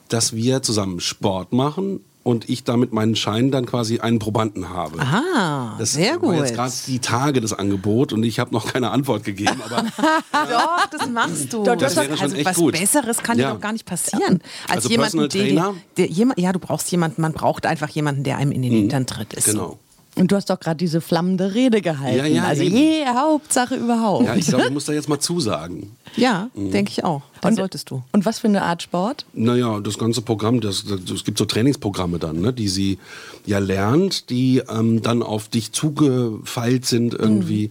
dass 0.08 0.34
wir 0.34 0.62
zusammen 0.62 1.00
Sport 1.00 1.52
machen 1.52 2.00
und 2.24 2.48
ich 2.48 2.64
damit 2.64 2.92
meinen 2.92 3.14
Schein 3.14 3.52
dann 3.52 3.64
quasi 3.66 4.00
einen 4.00 4.18
Probanden 4.18 4.70
habe. 4.70 4.98
Ah, 5.00 5.76
Das 5.78 5.92
sehr 5.92 6.14
war 6.14 6.18
gut. 6.18 6.34
jetzt 6.38 6.54
gerade 6.54 6.72
die 6.88 6.98
Tage 6.98 7.40
das 7.40 7.52
Angebot 7.52 8.12
und 8.12 8.24
ich 8.24 8.40
habe 8.40 8.52
noch 8.52 8.66
keine 8.72 8.90
Antwort 8.90 9.22
gegeben, 9.22 9.60
aber 9.64 9.82
Doch, 10.32 10.86
das 10.90 11.08
machst 11.08 11.52
du. 11.52 11.62
Das 11.62 11.78
Das 11.78 11.96
wäre 11.96 12.16
schon 12.16 12.20
also 12.22 12.36
echt 12.36 12.46
was 12.46 12.56
gut. 12.56 12.72
Besseres 12.72 13.18
kann 13.18 13.38
Ja. 13.38 13.48
dir 13.50 13.54
doch 13.54 13.60
gar 13.60 13.72
nicht 13.72 13.86
passieren. 13.86 14.40
Als 14.66 14.76
Also 14.76 14.88
jemanden, 14.88 15.18
Personal 15.18 15.28
der, 15.28 15.42
Trainer? 15.46 15.74
der, 15.98 16.06
jemand, 16.08 16.40
ja, 16.40 16.52
du 16.52 16.58
brauchst 16.58 16.90
jemanden, 16.90 17.22
man 17.22 17.32
braucht 17.32 17.66
einfach 17.66 17.88
jemanden, 17.90 18.24
der 18.24 18.38
einem 18.38 18.50
in 18.52 18.62
den 18.62 18.72
Hintern 18.72 19.06
tritt. 19.06 19.34
Ist 19.34 19.44
so. 19.46 19.52
genau. 19.52 19.78
Und 20.16 20.30
du 20.30 20.36
hast 20.36 20.48
doch 20.48 20.60
gerade 20.60 20.76
diese 20.76 21.00
flammende 21.00 21.54
Rede 21.54 21.80
gehalten. 21.80 22.18
Ja, 22.18 22.26
ja, 22.26 22.44
also 22.44 22.62
eben. 22.62 22.76
je 22.76 23.04
Hauptsache 23.06 23.74
überhaupt. 23.74 24.24
Ja, 24.26 24.36
ich 24.36 24.46
glaube, 24.46 24.64
ich 24.66 24.70
muss 24.70 24.84
da 24.84 24.92
jetzt 24.92 25.08
mal 25.08 25.18
zusagen. 25.18 25.90
Ja, 26.16 26.48
Mhm. 26.54 26.70
denke 26.70 26.90
ich 26.92 27.02
auch. 27.02 27.22
Dann 27.40 27.56
solltest 27.56 27.90
du. 27.90 28.02
Und 28.12 28.24
was 28.24 28.38
für 28.38 28.46
eine 28.46 28.62
Art 28.62 28.82
Sport? 28.82 29.26
Naja, 29.34 29.80
das 29.80 29.98
ganze 29.98 30.22
Programm, 30.22 30.60
das, 30.60 30.84
das, 30.84 31.00
es 31.10 31.24
gibt 31.24 31.38
so 31.38 31.44
Trainingsprogramme 31.44 32.18
dann, 32.20 32.40
ne, 32.40 32.52
die 32.52 32.68
sie 32.68 32.98
ja 33.44 33.58
lernt, 33.58 34.30
die 34.30 34.62
ähm, 34.70 35.02
dann 35.02 35.22
auf 35.22 35.48
dich 35.48 35.72
zugefeilt 35.72 36.86
sind 36.86 37.14
irgendwie. 37.14 37.70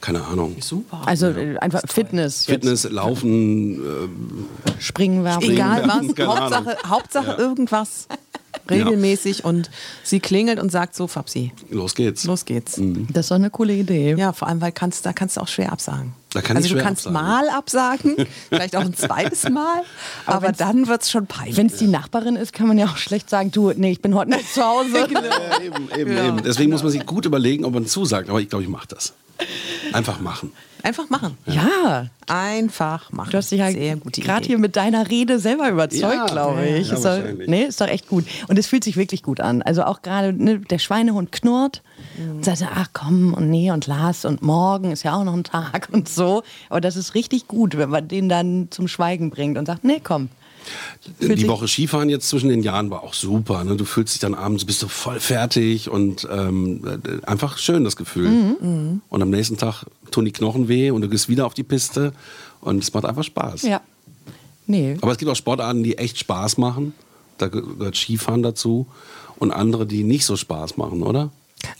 Keine 0.00 0.24
Ahnung. 0.24 0.56
Super. 0.60 1.02
Also 1.06 1.26
äh, 1.26 1.58
einfach 1.58 1.82
Fitness. 1.86 2.46
jetzt. 2.46 2.54
Fitness, 2.64 2.88
Laufen, 2.90 3.80
Springen, 4.78 5.24
werfen. 5.24 5.50
Egal 5.50 5.82
was, 5.88 6.26
Hauptsache, 6.26 6.76
Hauptsache 6.86 7.32
irgendwas. 7.32 8.06
Regelmäßig 8.70 9.44
und 9.44 9.70
sie 10.02 10.20
klingelt 10.20 10.58
und 10.60 10.70
sagt 10.70 10.94
so, 10.94 11.06
Fabsi, 11.06 11.52
los 11.70 11.94
geht's. 11.94 12.24
los 12.24 12.44
geht's. 12.44 12.80
Das 13.10 13.26
ist 13.26 13.30
doch 13.30 13.36
eine 13.36 13.50
coole 13.50 13.74
Idee. 13.74 14.14
Ja, 14.16 14.32
vor 14.32 14.48
allem, 14.48 14.60
weil 14.60 14.72
kannst, 14.72 15.06
da 15.06 15.12
kannst 15.12 15.36
du 15.36 15.40
auch 15.40 15.48
schwer 15.48 15.72
absagen. 15.72 16.12
Da 16.32 16.42
kann 16.42 16.56
ich 16.56 16.64
also 16.64 16.68
du 16.68 16.74
schwer 16.74 16.82
kannst 16.82 17.06
absagen. 17.06 17.26
mal 17.28 17.48
absagen, 17.48 18.16
vielleicht 18.50 18.76
auch 18.76 18.82
ein 18.84 18.94
zweites 18.94 19.48
Mal, 19.48 19.82
aber, 20.26 20.52
dann 20.52 20.86
wird 20.86 21.02
es 21.02 21.10
schon 21.10 21.26
peinlich. 21.26 21.56
Wenn 21.56 21.68
es 21.68 21.76
die 21.76 21.86
Nachbarin 21.86 22.36
ist, 22.36 22.52
kann 22.52 22.68
man 22.68 22.76
ja 22.78 22.86
auch 22.86 22.96
schlecht 22.98 23.30
sagen, 23.30 23.50
du, 23.50 23.72
nee, 23.74 23.92
ich 23.92 24.02
bin 24.02 24.14
heute 24.14 24.30
nicht 24.30 24.52
zu 24.52 24.62
Hause. 24.62 25.08
Ja, 25.18 25.60
eben, 25.60 25.88
eben, 25.96 26.16
eben. 26.16 26.42
Deswegen 26.42 26.70
muss 26.70 26.82
man 26.82 26.92
sich 26.92 27.04
gut 27.06 27.24
überlegen, 27.24 27.64
ob 27.64 27.72
man 27.74 27.86
zusagt. 27.86 28.28
Aber 28.28 28.40
ich 28.40 28.48
glaube, 28.48 28.62
ich 28.64 28.68
mache 28.68 28.88
das. 28.88 29.14
Einfach 29.92 30.20
machen. 30.20 30.52
Einfach 30.82 31.10
machen. 31.10 31.36
Ja, 31.46 32.06
Einfach 32.28 33.10
machen. 33.10 33.30
du 33.30 33.38
hast 33.38 33.50
dich 33.50 33.58
ja 33.58 33.70
Sehr 33.70 33.96
gute 33.96 34.20
gerade 34.20 34.40
Idee. 34.40 34.48
hier 34.48 34.58
mit 34.58 34.76
deiner 34.76 35.08
Rede 35.10 35.38
selber 35.38 35.68
überzeugt, 35.68 36.00
Ja, 36.14 36.26
glaube 36.26 36.60
ja, 36.60 36.76
ich. 36.76 36.88
ja, 36.88 36.94
ist, 36.94 37.04
doch, 37.04 37.10
wahrscheinlich. 37.10 37.48
nee, 37.48 37.62
ist 37.64 37.80
doch 37.80 37.88
echt 37.88 38.08
gut. 38.08 38.24
Und 38.48 38.58
es 38.58 38.66
fühlt 38.68 38.84
sich 38.84 38.96
wirklich 38.96 39.22
gut 39.22 39.40
an. 39.40 39.62
Also 39.62 39.82
auch 39.84 40.02
gerade 40.02 40.32
ne, 40.32 40.58
der 40.60 40.78
Schweinehund 40.78 41.32
knurrt 41.32 41.82
und 42.18 42.44
sagt, 42.44 42.62
ach 42.74 42.88
komm 42.92 43.34
und 43.34 43.50
nee 43.50 43.70
und 43.70 43.86
Lars 43.86 44.24
und 44.24 44.42
morgen 44.42 44.92
ist 44.92 45.02
ja 45.02 45.14
auch 45.16 45.24
noch 45.24 45.34
ein 45.34 45.44
Tag 45.44 45.88
und 45.92 46.08
so. 46.08 46.42
Aber 46.68 46.80
das 46.80 46.96
ist 46.96 47.14
richtig 47.14 47.48
gut, 47.48 47.76
wenn 47.76 47.90
man 47.90 48.06
den 48.06 48.28
dann 48.28 48.68
zum 48.70 48.86
Schweigen 48.88 49.30
bringt 49.30 49.58
und 49.58 49.66
sagt, 49.66 49.84
nee, 49.84 50.00
komm. 50.02 50.28
Fühlt 51.18 51.38
die 51.38 51.48
Woche 51.48 51.68
Skifahren 51.68 52.08
jetzt 52.08 52.28
zwischen 52.28 52.48
den 52.48 52.62
Jahren 52.62 52.90
war 52.90 53.02
auch 53.02 53.14
super. 53.14 53.64
Ne? 53.64 53.76
Du 53.76 53.84
fühlst 53.84 54.14
dich 54.14 54.20
dann 54.20 54.34
abends, 54.34 54.64
bist 54.64 54.82
du 54.82 54.88
voll 54.88 55.20
fertig 55.20 55.88
und 55.88 56.26
ähm, 56.30 56.82
äh, 56.84 57.26
einfach 57.26 57.58
schön 57.58 57.84
das 57.84 57.96
Gefühl. 57.96 58.28
Mhm. 58.28 59.02
Und 59.08 59.22
am 59.22 59.30
nächsten 59.30 59.56
Tag 59.56 59.84
tun 60.10 60.24
die 60.24 60.32
Knochen 60.32 60.68
weh 60.68 60.90
und 60.90 61.02
du 61.02 61.08
gehst 61.08 61.28
wieder 61.28 61.46
auf 61.46 61.54
die 61.54 61.62
Piste 61.62 62.12
und 62.60 62.82
es 62.82 62.92
macht 62.92 63.04
einfach 63.04 63.24
Spaß. 63.24 63.62
Ja. 63.62 63.80
Nee. 64.66 64.96
Aber 65.00 65.12
es 65.12 65.18
gibt 65.18 65.30
auch 65.30 65.36
Sportarten, 65.36 65.82
die 65.82 65.98
echt 65.98 66.18
Spaß 66.18 66.58
machen. 66.58 66.92
Da 67.38 67.48
gehört 67.48 67.96
Skifahren 67.96 68.42
dazu. 68.42 68.86
Und 69.38 69.52
andere, 69.52 69.86
die 69.86 70.02
nicht 70.02 70.24
so 70.24 70.36
Spaß 70.36 70.76
machen, 70.76 71.02
oder? 71.02 71.30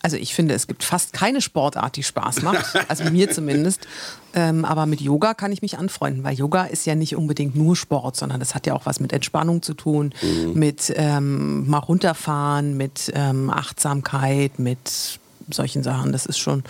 Also 0.02 0.16
ich 0.16 0.34
finde, 0.34 0.54
es 0.54 0.66
gibt 0.66 0.84
fast 0.84 1.12
keine 1.12 1.40
Sportart, 1.40 1.96
die 1.96 2.02
Spaß 2.02 2.42
macht. 2.42 2.64
Also 2.88 3.04
mir 3.04 3.30
zumindest. 3.32 3.86
Ähm, 4.34 4.64
aber 4.64 4.86
mit 4.86 5.00
Yoga 5.00 5.34
kann 5.34 5.52
ich 5.52 5.62
mich 5.62 5.78
anfreunden, 5.78 6.22
weil 6.22 6.34
Yoga 6.34 6.64
ist 6.64 6.86
ja 6.86 6.94
nicht 6.94 7.16
unbedingt 7.16 7.56
nur 7.56 7.76
Sport, 7.76 8.16
sondern 8.16 8.40
das 8.40 8.54
hat 8.54 8.66
ja 8.66 8.74
auch 8.74 8.86
was 8.86 9.00
mit 9.00 9.12
Entspannung 9.12 9.62
zu 9.62 9.74
tun, 9.74 10.12
mit 10.54 10.92
ähm, 10.96 11.68
mal 11.68 11.78
runterfahren, 11.78 12.76
mit 12.76 13.10
ähm, 13.14 13.50
Achtsamkeit, 13.50 14.58
mit 14.58 15.18
solchen 15.50 15.82
Sachen. 15.82 16.12
Das 16.12 16.26
ist 16.26 16.38
schon. 16.38 16.62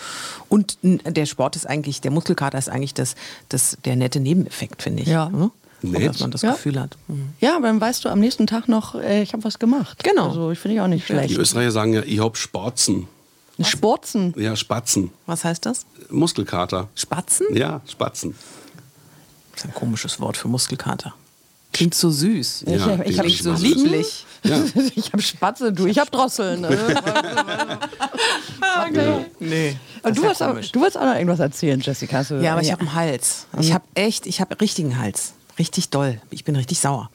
Und 0.47 0.77
der 0.81 1.25
Sport 1.25 1.55
ist 1.55 1.67
eigentlich, 1.67 2.01
der 2.01 2.11
Muskelkater 2.11 2.57
ist 2.57 2.69
eigentlich 2.69 2.93
das, 2.93 3.15
das, 3.49 3.77
der 3.85 3.95
nette 3.95 4.19
Nebeneffekt, 4.19 4.81
finde 4.81 5.03
ich. 5.03 5.09
Ja. 5.09 5.29
Ne? 5.81 5.99
Nett. 5.99 6.09
Dass 6.09 6.19
man 6.19 6.31
das 6.31 6.41
Ja. 6.41 6.51
Gefühl 6.51 6.79
hat. 6.79 6.97
Mhm. 7.07 7.29
Ja, 7.39 7.55
aber 7.55 7.67
dann 7.67 7.79
weißt 7.79 8.03
du 8.05 8.09
am 8.09 8.19
nächsten 8.19 8.47
Tag 8.47 8.67
noch, 8.67 8.95
äh, 8.95 9.21
ich 9.21 9.33
habe 9.33 9.43
was 9.43 9.59
gemacht. 9.59 10.03
Genau. 10.03 10.27
Also 10.29 10.51
ich 10.51 10.59
finde 10.59 10.75
ich 10.75 10.81
auch 10.81 10.87
nicht 10.87 11.07
Die 11.07 11.13
schlecht. 11.13 11.37
Österreicher 11.37 11.71
sagen 11.71 11.93
ja, 11.93 12.01
ich 12.03 12.19
hab 12.19 12.37
Sporzen. 12.37 13.07
Sporzen. 13.61 14.33
Ja, 14.37 14.55
Spatzen. 14.55 15.11
Was 15.25 15.43
heißt 15.43 15.65
das? 15.65 15.85
Muskelkater. 16.09 16.87
Spatzen? 16.95 17.47
Ja, 17.53 17.81
Spatzen. 17.89 18.35
Das 19.53 19.63
ist 19.63 19.69
ein 19.69 19.73
komisches 19.73 20.19
Wort 20.21 20.37
für 20.37 20.47
Muskelkater. 20.47 21.13
Klingt 21.73 21.93
so 21.93 22.09
süß. 22.09 22.63
Ja, 22.67 22.75
ich 22.75 22.81
hab- 22.81 23.07
ich 23.07 23.19
hab 23.19 23.25
die 23.27 23.35
Klingt 23.37 23.57
so 23.59 23.63
lieblich. 23.63 24.25
Ja. 24.43 24.63
ich 24.95 25.11
habe 25.13 25.21
Spatze, 25.21 25.71
du, 25.73 25.85
ich 25.87 25.99
habe 25.99 26.09
Drosseln. 26.09 26.61
Ne? 26.61 26.69
Nee. 29.39 29.75
Und 30.03 30.17
du, 30.17 30.21
wolltest 30.23 30.43
auch, 30.43 30.55
du 30.59 30.79
wolltest 30.79 30.97
auch 30.97 31.05
noch 31.05 31.13
irgendwas 31.15 31.39
erzählen, 31.39 31.79
Jessica. 31.79 32.21
Ja, 32.41 32.53
aber 32.53 32.61
ich 32.61 32.71
habe 32.71 32.81
einen 32.81 32.93
Hals. 32.93 33.45
Ich 33.59 33.73
habe 33.73 33.83
echt, 33.93 34.25
ich 34.25 34.41
habe 34.41 34.59
richtigen 34.59 34.97
Hals. 34.97 35.33
Richtig 35.59 35.89
doll. 35.89 36.21
Ich 36.29 36.45
bin 36.45 36.55
richtig 36.55 36.79
sauer. 36.79 37.11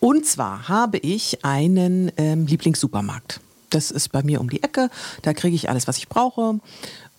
Und 0.00 0.24
zwar 0.24 0.68
habe 0.68 0.98
ich 0.98 1.44
einen 1.44 2.12
ähm, 2.16 2.46
Lieblingssupermarkt. 2.46 3.40
Das 3.70 3.90
ist 3.90 4.12
bei 4.12 4.22
mir 4.22 4.40
um 4.40 4.48
die 4.48 4.62
Ecke. 4.62 4.88
Da 5.22 5.34
kriege 5.34 5.56
ich 5.56 5.68
alles, 5.68 5.88
was 5.88 5.98
ich 5.98 6.08
brauche. 6.08 6.60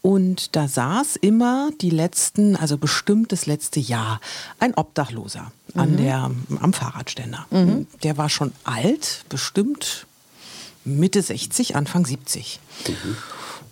Und 0.02 0.56
da 0.56 0.70
saß 0.70 1.18
immer 1.18 1.72
die 1.82 1.90
letzten, 1.90 2.56
also 2.56 2.78
bestimmt 2.78 3.34
das 3.34 3.46
letzte 3.46 3.82
Jahr, 3.82 4.22
ein 4.58 4.74
Obdachloser 4.74 5.52
an 5.76 5.98
der, 5.98 6.32
am 6.62 6.74
Fahrradständer. 6.74 7.46
Der 8.04 8.18
war 8.18 8.30
schon 8.30 8.54
alt, 8.64 9.26
bestimmt 9.28 10.08
Mitte 10.86 11.22
60, 11.22 11.76
Anfang 11.76 12.06
70. 12.06 12.60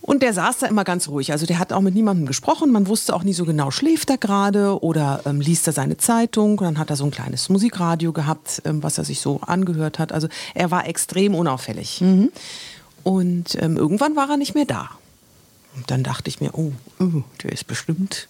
Und 0.08 0.22
der 0.22 0.32
saß 0.32 0.60
da 0.60 0.66
immer 0.68 0.84
ganz 0.84 1.08
ruhig. 1.08 1.32
Also 1.32 1.44
der 1.44 1.58
hat 1.58 1.70
auch 1.70 1.82
mit 1.82 1.94
niemandem 1.94 2.24
gesprochen. 2.24 2.72
Man 2.72 2.86
wusste 2.86 3.14
auch 3.14 3.24
nie 3.24 3.34
so 3.34 3.44
genau, 3.44 3.70
schläft 3.70 4.08
er 4.08 4.16
gerade 4.16 4.82
oder 4.82 5.20
ähm, 5.26 5.42
liest 5.42 5.66
er 5.66 5.74
seine 5.74 5.98
Zeitung. 5.98 6.52
Und 6.52 6.62
dann 6.62 6.78
hat 6.78 6.88
er 6.88 6.96
so 6.96 7.04
ein 7.04 7.10
kleines 7.10 7.50
Musikradio 7.50 8.14
gehabt, 8.14 8.62
ähm, 8.64 8.82
was 8.82 8.96
er 8.96 9.04
sich 9.04 9.20
so 9.20 9.42
angehört 9.42 9.98
hat. 9.98 10.12
Also 10.12 10.28
er 10.54 10.70
war 10.70 10.86
extrem 10.88 11.34
unauffällig. 11.34 12.00
Und 13.04 13.62
ähm, 13.62 13.76
irgendwann 13.76 14.16
war 14.16 14.30
er 14.30 14.38
nicht 14.38 14.54
mehr 14.54 14.64
da. 14.64 14.88
Und 15.76 15.90
dann 15.90 16.04
dachte 16.04 16.30
ich 16.30 16.40
mir, 16.40 16.54
oh, 16.54 16.72
oh, 17.00 17.22
der 17.42 17.52
ist 17.52 17.66
bestimmt 17.66 18.28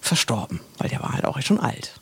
verstorben, 0.00 0.60
weil 0.78 0.88
der 0.88 1.00
war 1.00 1.14
halt 1.14 1.24
auch 1.24 1.42
schon 1.42 1.58
alt. 1.58 1.98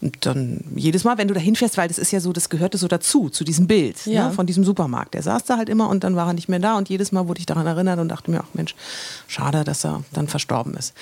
Und 0.00 0.26
dann 0.26 0.64
jedes 0.76 1.04
Mal, 1.04 1.18
wenn 1.18 1.28
du 1.28 1.34
da 1.34 1.40
hinfährst, 1.40 1.76
weil 1.76 1.88
das 1.88 1.98
ist 1.98 2.10
ja 2.10 2.20
so, 2.20 2.32
das 2.32 2.48
gehörte 2.48 2.78
so 2.78 2.88
dazu, 2.88 3.28
zu 3.30 3.44
diesem 3.44 3.66
Bild 3.66 4.06
Ja. 4.06 4.28
ne, 4.28 4.32
von 4.32 4.46
diesem 4.46 4.64
Supermarkt. 4.64 5.14
Der 5.14 5.22
saß 5.22 5.44
da 5.44 5.56
halt 5.56 5.68
immer 5.68 5.88
und 5.88 6.04
dann 6.04 6.16
war 6.16 6.28
er 6.28 6.32
nicht 6.34 6.48
mehr 6.48 6.58
da 6.60 6.76
und 6.76 6.88
jedes 6.88 7.12
Mal 7.12 7.28
wurde 7.28 7.40
ich 7.40 7.46
daran 7.46 7.66
erinnert 7.66 7.98
und 7.98 8.08
dachte 8.08 8.30
mir, 8.30 8.40
ach 8.40 8.54
Mensch, 8.54 8.74
schade, 9.26 9.64
dass 9.64 9.84
er 9.84 10.02
dann 10.12 10.28
verstorben 10.28 10.74
ist. 10.74 10.94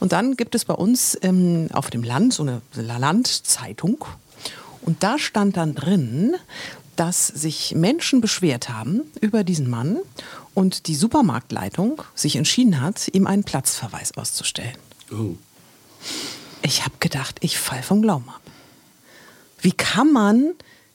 Und 0.00 0.12
dann 0.12 0.36
gibt 0.36 0.54
es 0.54 0.64
bei 0.64 0.74
uns 0.74 1.18
ähm, 1.22 1.68
auf 1.72 1.90
dem 1.90 2.02
Land 2.02 2.34
so 2.34 2.42
eine 2.42 2.60
Landzeitung 2.74 4.04
und 4.82 5.02
da 5.02 5.18
stand 5.18 5.56
dann 5.56 5.74
drin, 5.74 6.34
dass 6.96 7.26
sich 7.26 7.74
Menschen 7.74 8.20
beschwert 8.20 8.68
haben 8.68 9.00
über 9.20 9.42
diesen 9.44 9.68
Mann 9.68 9.98
und 10.54 10.86
die 10.86 10.94
Supermarktleitung 10.94 12.02
sich 12.14 12.36
entschieden 12.36 12.80
hat, 12.80 13.08
ihm 13.12 13.26
einen 13.26 13.42
Platzverweis 13.44 14.16
auszustellen. 14.16 14.76
Oh. 15.10 15.34
Ich 16.64 16.82
habe 16.84 16.94
gedacht, 17.00 17.36
ich 17.40 17.58
fall 17.58 17.82
vom 17.82 18.00
Glauben 18.02 18.28
ab. 18.28 18.40
Wie 19.60 19.72
kann 19.72 20.12
man 20.12 20.52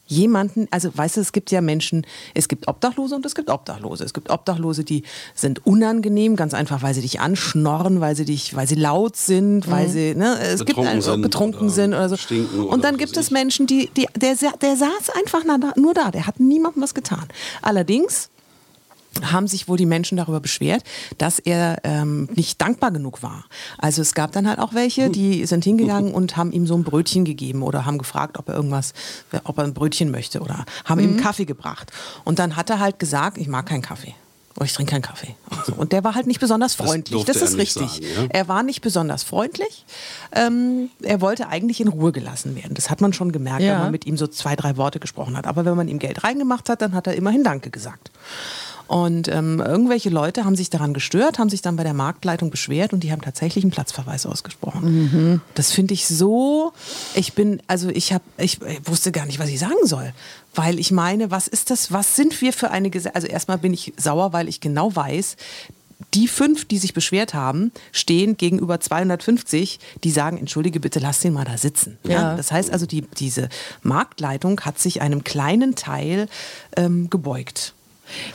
jemanden, 0.07 0.67
also 0.71 0.89
weißt 0.91 1.17
du, 1.17 1.21
es 1.21 1.31
gibt 1.31 1.51
ja 1.51 1.61
Menschen, 1.61 2.03
es 2.33 2.47
gibt 2.47 2.67
Obdachlose 2.67 3.13
und 3.15 3.23
es 3.27 3.35
gibt 3.35 3.47
Obdachlose. 3.51 4.03
Es 4.03 4.13
gibt 4.15 4.31
Obdachlose, 4.31 4.83
die 4.83 5.03
sind 5.35 5.63
unangenehm, 5.67 6.35
ganz 6.35 6.55
einfach, 6.55 6.81
weil 6.81 6.95
sie 6.95 7.01
dich 7.01 7.19
anschnorren, 7.19 8.01
weil 8.01 8.15
sie 8.15 8.25
dich, 8.25 8.55
weil 8.55 8.67
sie 8.67 8.73
laut 8.73 9.15
sind, 9.15 9.69
weil 9.69 9.88
sie, 9.88 10.15
ne, 10.15 10.39
es 10.39 10.59
gibt 10.65 10.69
Betrunken 10.69 10.91
ein- 10.95 11.01
sind 11.03 11.21
betrunken 11.21 11.61
oder 11.67 11.69
sind 11.69 11.93
oder 11.93 12.09
so. 12.09 12.15
und 12.69 12.83
dann 12.83 12.97
gibt 12.97 13.15
es 13.17 13.27
ich. 13.27 13.31
Menschen, 13.31 13.67
die, 13.67 13.91
die 13.95 14.07
der, 14.15 14.35
der 14.35 14.75
saß 14.75 15.11
einfach 15.15 15.43
nur 15.75 15.93
da, 15.93 16.09
der 16.09 16.25
hat 16.25 16.39
niemandem 16.39 16.81
was 16.81 16.95
getan. 16.95 17.27
Allerdings 17.61 18.29
haben 19.23 19.47
sich 19.47 19.67
wohl 19.67 19.77
die 19.77 19.85
Menschen 19.85 20.17
darüber 20.17 20.39
beschwert, 20.39 20.83
dass 21.17 21.39
er 21.39 21.79
ähm, 21.83 22.29
nicht 22.35 22.61
dankbar 22.61 22.91
genug 22.91 23.23
war. 23.23 23.45
Also 23.77 24.01
es 24.01 24.13
gab 24.13 24.31
dann 24.31 24.47
halt 24.47 24.59
auch 24.59 24.73
welche, 24.73 25.09
die 25.09 25.45
sind 25.45 25.63
hingegangen 25.63 26.13
und 26.13 26.37
haben 26.37 26.51
ihm 26.51 26.67
so 26.67 26.75
ein 26.75 26.83
Brötchen 26.83 27.25
gegeben 27.25 27.63
oder 27.63 27.85
haben 27.85 27.97
gefragt, 27.97 28.37
ob 28.37 28.47
er 28.49 28.55
irgendwas, 28.55 28.93
ob 29.43 29.57
er 29.57 29.63
ein 29.63 29.73
Brötchen 29.73 30.11
möchte 30.11 30.39
oder 30.41 30.65
haben 30.85 30.99
ihm 30.99 31.11
einen 31.11 31.19
Kaffee 31.19 31.45
gebracht. 31.45 31.91
Und 32.23 32.39
dann 32.39 32.55
hat 32.55 32.69
er 32.69 32.79
halt 32.79 32.99
gesagt, 32.99 33.37
ich 33.37 33.47
mag 33.47 33.65
keinen 33.65 33.81
Kaffee. 33.81 34.13
Oder 34.55 34.65
ich 34.65 34.73
trinke 34.73 34.91
keinen 34.91 35.03
Kaffee. 35.03 35.35
Und, 35.49 35.65
so. 35.65 35.73
und 35.73 35.91
der 35.93 36.03
war 36.03 36.15
halt 36.15 36.27
nicht 36.27 36.39
besonders 36.39 36.75
Das 36.75 36.85
freundlich. 36.85 37.23
Das, 37.23 37.37
er 37.37 37.43
ist 37.43 37.57
richtig. 37.57 37.89
sagen, 37.91 38.05
ja? 38.15 38.27
Er 38.29 38.47
war 38.47 38.61
nicht 38.63 38.81
besonders 38.81 39.23
freundlich. 39.23 39.85
Ähm, 40.33 40.89
er 41.01 41.21
wollte 41.21 41.47
eigentlich 41.47 41.79
in 41.79 41.87
Ruhe 41.87 42.11
gelassen 42.11 42.55
werden. 42.55 42.73
Das 42.73 42.89
hat 42.89 42.99
man 42.99 43.13
schon 43.13 43.31
gemerkt, 43.31 43.61
Ja. 43.61 43.75
wenn 43.75 43.81
man 43.83 43.91
mit 43.91 44.05
ihm 44.05 44.17
so 44.17 44.27
zwei, 44.27 44.55
drei 44.55 44.75
Worte 44.75 44.99
gesprochen 44.99 45.37
hat. 45.37 45.47
Aber 45.47 45.65
wenn 45.65 45.75
man 45.75 45.87
ihm 45.87 45.99
Geld 45.99 46.23
reingemacht 46.23 46.67
hat, 46.67 46.81
dann 46.81 46.93
hat 46.93 47.07
er 47.07 47.13
immerhin 47.15 47.43
Danke 47.43 47.69
gesagt. 47.69 48.11
Und 48.89 49.27
ähm, 49.27 49.60
irgendwelche 49.60 50.10
Leute 50.10 50.46
haben 50.46 50.55
sich 50.55 50.72
daran 50.72 50.96
gestört, 50.96 51.38
haben 51.38 51.51
sich 51.51 51.62
dann 51.62 51.75
bei 51.75 51.84
der 51.84 51.93
Marktleitung 51.93 52.50
beschwert 52.50 52.91
und 52.91 53.03
die 53.03 53.12
haben 53.12 53.22
tatsächlich 53.22 53.63
einen 53.63 53.69
Platzverweis 53.69 54.25
ausgesprochen. 54.25 54.81
Das 55.53 55.72
finde 55.72 55.93
ich 55.93 56.08
so, 56.08 56.74
ich 57.13 57.34
bin, 57.34 57.62
also 57.67 57.89
ich 57.89 58.13
habe, 58.13 58.24
ich, 58.39 58.60
ich 58.63 58.88
wusste 58.88 59.12
gar 59.12 59.27
nicht, 59.27 59.38
was 59.38 59.50
ich 59.50 59.60
sagen 59.60 59.75
soll. 59.84 60.12
Weil 60.55 60.79
ich 60.79 60.89
meine, 60.89 61.29
was 61.29 61.48
ist 61.48 61.69
das, 61.69 61.91
was 61.91 62.15
sind 62.15 62.41
wir 62.41 62.51
für 62.51 62.72
eine 62.72 62.89
Gesellschaft? 62.89 63.15
Also 63.15 63.27
erstmal 63.27 63.60
bin 63.60 63.75
ich 63.75 63.93
sauer, 63.96 64.34
weil 64.34 64.48
ich 64.48 64.60
genau 64.60 64.96
weiß, 64.96 65.36
die 66.15 66.27
fünf, 66.27 66.65
die 66.65 66.79
sich 66.79 66.96
beschwert 66.96 67.36
haben, 67.36 67.72
stehen 67.91 68.38
gegenüber 68.38 68.79
250, 68.79 69.79
die 70.03 70.10
sagen, 70.10 70.39
entschuldige 70.39 70.79
bitte, 70.79 70.98
lass 70.98 71.19
den 71.19 71.34
mal 71.34 71.46
da 71.46 71.60
sitzen. 71.60 72.00
Ja. 72.05 72.12
Ja. 72.12 72.36
Das 72.36 72.51
heißt 72.51 72.72
also, 72.72 72.88
die, 72.88 73.01
diese 73.01 73.50
Marktleitung 73.84 74.62
hat 74.62 74.79
sich 74.79 75.03
einem 75.03 75.24
kleinen 75.24 75.75
Teil 75.75 76.27
ähm, 76.75 77.12
gebeugt. 77.12 77.75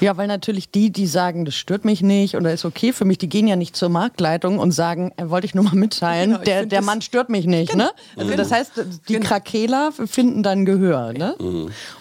Ja, 0.01 0.17
weil 0.17 0.27
natürlich 0.27 0.71
die, 0.71 0.91
die 0.91 1.07
sagen, 1.07 1.45
das 1.45 1.55
stört 1.55 1.85
mich 1.85 2.03
nicht 2.03 2.37
oder 2.37 2.53
ist 2.53 2.65
okay 2.65 2.93
für 2.93 3.05
mich, 3.05 3.19
die 3.19 3.29
gehen 3.29 3.47
ja 3.47 3.57
nicht 3.57 3.77
zur 3.77 3.89
Marktleitung 3.89 4.59
und 4.59 4.73
sagen, 4.73 5.13
äh, 5.17 5.29
wollte 5.31 5.47
ich 5.47 5.55
nur 5.55 5.65
mal 5.65 5.75
mitteilen, 5.75 6.33
Genau, 6.33 6.45
der, 6.45 6.67
der 6.67 6.83
Mann 6.83 7.01
stört 7.03 7.29
mich 7.29 7.47
nicht. 7.47 7.75
Ne? 7.75 7.91
Also 8.17 8.35
das 8.35 8.51
heißt, 8.53 8.73
die 9.09 9.15
Genau. 9.15 9.27
Krakeler 9.27 9.93
finden 9.93 10.43
dann 10.43 10.65
Gehör. 10.65 11.13
Ne? 11.13 11.35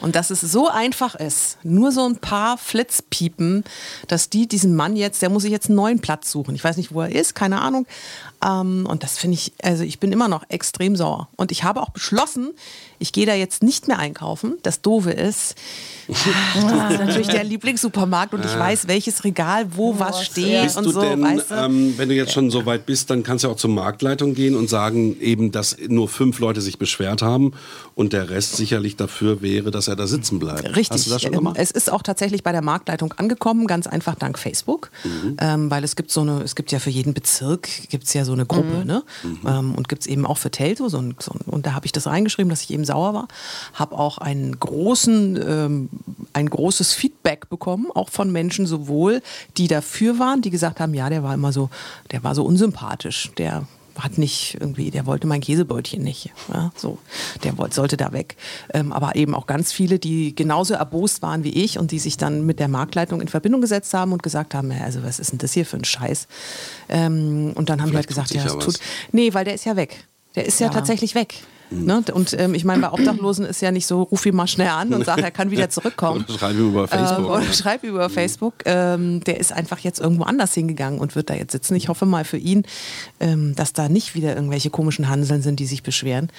Und 0.01 0.15
dass 0.15 0.29
es 0.29 0.41
so 0.41 0.67
einfach 0.67 1.15
ist, 1.15 1.57
nur 1.63 1.91
so 1.91 2.05
ein 2.05 2.17
paar 2.17 2.57
Flitzpiepen, 2.57 3.63
dass 4.07 4.29
die 4.29 4.47
diesen 4.47 4.75
Mann 4.75 4.95
jetzt, 4.95 5.21
der 5.21 5.29
muss 5.29 5.43
sich 5.43 5.51
jetzt 5.51 5.67
einen 5.67 5.75
neuen 5.75 5.99
Platz 5.99 6.31
suchen. 6.31 6.55
Ich 6.55 6.63
weiß 6.63 6.77
nicht, 6.77 6.93
wo 6.93 7.01
er 7.01 7.11
ist, 7.13 7.35
keine 7.35 7.61
Ahnung. 7.61 7.85
Ähm, 8.45 8.85
und 8.89 9.03
das 9.03 9.17
finde 9.17 9.35
ich, 9.35 9.53
also 9.61 9.83
ich 9.83 9.99
bin 9.99 10.11
immer 10.11 10.27
noch 10.27 10.43
extrem 10.49 10.95
sauer. 10.95 11.29
Und 11.37 11.51
ich 11.51 11.63
habe 11.63 11.81
auch 11.81 11.89
beschlossen, 11.89 12.51
ich 13.03 13.11
gehe 13.11 13.25
da 13.25 13.35
jetzt 13.35 13.61
nicht 13.63 13.87
mehr 13.89 13.99
einkaufen. 13.99 14.57
Das 14.63 14.81
Doofe 14.81 15.11
ist, 15.11 15.55
das 16.07 16.17
ist 16.93 16.99
natürlich 16.99 17.27
der 17.27 17.43
Lieblingssupermarkt 17.43 18.33
und 18.33 18.43
ich 18.45 18.57
weiß, 18.57 18.87
welches 18.87 19.23
Regal 19.23 19.65
wo 19.75 19.99
was 19.99 20.23
steht 20.25 20.63
Bist 20.63 20.77
und 20.77 20.85
du 20.85 20.91
so. 20.91 21.01
denn, 21.01 21.21
weißt 21.21 21.51
du? 21.51 21.55
ähm, 21.55 21.93
wenn 21.97 22.09
du 22.09 22.15
jetzt 22.15 22.31
schon 22.33 22.49
so 22.49 22.65
weit 22.65 22.85
bist, 22.85 23.09
dann 23.09 23.23
kannst 23.23 23.43
du 23.43 23.49
auch 23.49 23.55
zur 23.57 23.69
Marktleitung 23.69 24.33
gehen 24.33 24.55
und 24.55 24.69
sagen 24.69 25.19
eben, 25.21 25.51
dass 25.51 25.77
nur 25.87 26.07
fünf 26.09 26.39
Leute 26.39 26.61
sich 26.61 26.77
beschwert 26.79 27.21
haben 27.21 27.51
und 27.95 28.13
der 28.13 28.29
Rest 28.29 28.55
sicherlich 28.57 28.95
dafür 28.95 29.41
wäre, 29.41 29.69
dass 29.71 29.87
er 29.87 29.95
da 29.95 30.07
sitzen 30.07 30.39
bleibt. 30.39 30.63
Richtig. 30.75 30.89
Hast 30.91 31.07
du 31.07 31.09
das 31.11 31.21
schon 31.21 31.31
gemacht? 31.33 31.55
Es 31.59 31.71
ist 31.71 31.91
auch 31.91 32.01
tatsächlich 32.03 32.43
bei 32.43 32.51
der 32.53 32.61
Marktleitung 32.61 33.13
angekommen, 33.17 33.67
ganz 33.67 33.85
einfach 33.87 34.15
dank 34.15 34.39
Facebook, 34.39 34.91
Mhm. 35.03 35.37
ähm, 35.41 35.71
weil 35.71 35.83
es 35.83 35.95
gibt 35.95 36.11
so 36.11 36.21
eine, 36.21 36.41
es 36.43 36.55
gibt 36.55 36.71
ja 36.71 36.79
für 36.79 36.89
jeden 36.89 37.13
Bezirk 37.13 37.67
gibt's 37.89 38.13
ja 38.13 38.23
so 38.25 38.31
eine 38.33 38.45
Gruppe, 38.45 38.79
Mhm. 38.79 38.85
ne? 38.85 39.03
Ähm, 39.45 39.75
und 39.75 39.89
gibt's 39.89 40.05
eben 40.05 40.25
auch 40.25 40.37
für 40.37 40.51
Telto 40.51 40.87
so 40.89 40.97
ein, 40.99 41.15
so 41.19 41.31
ein, 41.31 41.39
und 41.45 41.65
da 41.65 41.73
habe 41.73 41.85
ich 41.85 41.91
das 41.91 42.07
reingeschrieben, 42.07 42.49
dass 42.49 42.61
ich 42.61 42.71
eben 42.71 42.85
sauer 42.93 43.13
war, 43.13 43.27
habe 43.73 43.97
auch 43.97 44.19
einen 44.19 44.59
großen, 44.59 45.39
ähm, 45.47 45.89
ein 46.33 46.49
großes 46.49 46.93
Feedback 46.93 47.49
bekommen, 47.49 47.87
auch 47.93 48.09
von 48.09 48.31
Menschen 48.31 48.67
sowohl, 48.67 49.21
die 49.57 49.67
dafür 49.67 50.19
waren, 50.19 50.41
die 50.41 50.51
gesagt 50.51 50.79
haben, 50.79 50.93
ja, 50.93 51.09
der 51.09 51.23
war 51.23 51.33
immer 51.33 51.51
so, 51.51 51.69
der 52.11 52.23
war 52.23 52.35
so 52.35 52.43
unsympathisch, 52.43 53.31
der 53.37 53.67
hat 53.97 54.17
nicht 54.17 54.57
irgendwie, 54.59 54.89
der 54.89 55.05
wollte 55.05 55.27
mein 55.27 55.41
Käsebrötchen 55.41 56.01
nicht. 56.01 56.31
Ja, 56.51 56.71
so, 56.75 56.97
der 57.43 57.57
wollte, 57.57 57.75
sollte 57.75 57.95
da 57.95 58.11
weg. 58.11 58.35
Ähm, 58.73 58.91
aber 58.91 59.15
eben 59.15 59.35
auch 59.35 59.45
ganz 59.45 59.71
viele, 59.71 59.99
die 59.99 60.35
genauso 60.35 60.73
erbost 60.73 61.21
waren 61.21 61.43
wie 61.43 61.51
ich 61.63 61.77
und 61.77 61.91
die 61.91 61.99
sich 61.99 62.17
dann 62.17 62.45
mit 62.45 62.59
der 62.59 62.67
Marktleitung 62.67 63.21
in 63.21 63.27
Verbindung 63.27 63.61
gesetzt 63.61 63.93
haben 63.93 64.11
und 64.11 64.23
gesagt 64.23 64.55
haben, 64.55 64.71
ja, 64.71 64.83
also 64.83 65.03
was 65.03 65.19
ist 65.19 65.31
denn 65.31 65.39
das 65.39 65.53
hier 65.53 65.65
für 65.65 65.77
ein 65.77 65.85
Scheiß? 65.85 66.27
Ähm, 66.89 67.53
und 67.55 67.69
dann 67.69 67.81
haben 67.81 67.89
Vielleicht 67.89 68.09
die 68.09 68.15
halt 68.15 68.29
gesagt, 68.29 68.33
ja, 68.33 68.41
ja 68.41 68.47
es 68.47 68.55
was. 68.55 68.65
tut. 68.65 68.79
Nee, 69.11 69.33
weil 69.33 69.45
der 69.45 69.53
ist 69.53 69.65
ja 69.65 69.75
weg. 69.75 70.07
Der 70.35 70.45
ist 70.45 70.59
ja, 70.59 70.69
tatsächlich 70.69 71.13
weg. 71.13 71.35
Ne? 71.69 72.03
Und 72.13 72.35
ähm, 72.39 72.53
ich 72.53 72.65
meine, 72.65 72.81
bei 72.81 72.91
Obdachlosen 72.91 73.45
ist 73.45 73.61
ja 73.61 73.71
nicht 73.71 73.87
so, 73.87 74.03
ruf 74.03 74.25
ihn 74.25 74.35
mal 74.35 74.47
schnell 74.47 74.67
an 74.67 74.93
und 74.93 75.05
sag, 75.05 75.19
er 75.19 75.31
kann 75.31 75.51
wieder 75.51 75.69
zurückkommen. 75.69 76.25
Oder 76.29 76.37
schreib 76.37 76.55
über 76.55 76.87
Facebook. 76.87 77.19
Ähm, 77.19 77.25
oder 77.25 77.53
schreib 77.53 77.83
über 77.83 78.09
Facebook. 78.09 78.53
Ähm, 78.65 79.23
der 79.23 79.39
ist 79.39 79.51
einfach 79.51 79.79
jetzt 79.79 79.99
irgendwo 79.99 80.23
anders 80.23 80.53
hingegangen 80.53 80.99
und 80.99 81.15
wird 81.15 81.29
da 81.29 81.33
jetzt 81.33 81.51
sitzen. 81.51 81.75
Ich 81.75 81.89
hoffe 81.89 82.05
mal 82.05 82.25
für 82.25 82.37
ihn, 82.37 82.63
ähm, 83.19 83.55
dass 83.55 83.73
da 83.73 83.89
nicht 83.89 84.15
wieder 84.15 84.35
irgendwelche 84.35 84.69
komischen 84.69 85.09
Hanseln 85.09 85.41
sind, 85.41 85.59
die 85.59 85.65
sich 85.65 85.83
beschweren. 85.83 86.29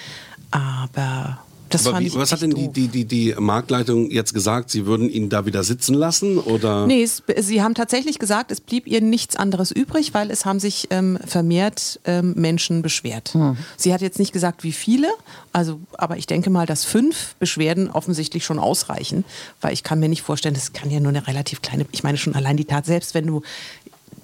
Aber 0.51 1.39
das 1.69 1.85
Aber 1.85 1.95
fand 1.95 2.03
wie, 2.03 2.07
ich 2.07 2.15
was 2.15 2.31
hat 2.31 2.41
denn 2.41 2.51
die, 2.51 2.69
die, 2.69 2.87
die, 2.87 3.05
die 3.05 3.35
Marktleitung 3.37 4.11
jetzt 4.11 4.33
gesagt? 4.33 4.69
Sie 4.69 4.85
würden 4.85 5.09
ihn 5.09 5.29
da 5.29 5.45
wieder 5.45 5.63
sitzen 5.63 5.93
lassen? 5.93 6.37
Oder? 6.37 6.85
Nee, 6.85 7.03
es, 7.03 7.23
sie 7.37 7.61
haben 7.61 7.73
tatsächlich 7.73 8.19
gesagt, 8.19 8.51
es 8.51 8.61
blieb 8.61 8.87
ihr 8.87 9.01
nichts 9.01 9.35
anderes 9.35 9.71
übrig, 9.71 10.13
weil 10.13 10.31
es 10.31 10.45
haben 10.45 10.59
sich 10.59 10.87
ähm, 10.91 11.17
vermehrt 11.25 11.99
ähm, 12.05 12.33
Menschen 12.35 12.81
beschwert. 12.81 13.33
Hm. 13.33 13.57
Sie 13.77 13.93
hat 13.93 14.01
jetzt 14.01 14.19
nicht 14.19 14.31
gesagt, 14.31 14.63
wie 14.63 14.71
viele, 14.71 15.09
also, 15.53 15.79
aber 15.93 16.17
ich 16.17 16.27
denke 16.27 16.49
mal, 16.49 16.65
dass 16.65 16.85
fünf 16.85 17.35
Beschwerden 17.39 17.89
offensichtlich 17.89 18.45
schon 18.45 18.59
ausreichen, 18.59 19.25
weil 19.61 19.73
ich 19.73 19.83
kann 19.83 19.99
mir 19.99 20.09
nicht 20.09 20.21
vorstellen, 20.21 20.55
das 20.55 20.73
kann 20.73 20.91
ja 20.91 20.99
nur 20.99 21.09
eine 21.09 21.27
relativ 21.27 21.61
kleine, 21.61 21.85
ich 21.91 22.03
meine 22.03 22.17
schon 22.17 22.35
allein 22.35 22.57
die 22.57 22.65
Tat, 22.65 22.85
selbst 22.85 23.13
wenn 23.13 23.25
du 23.25 23.41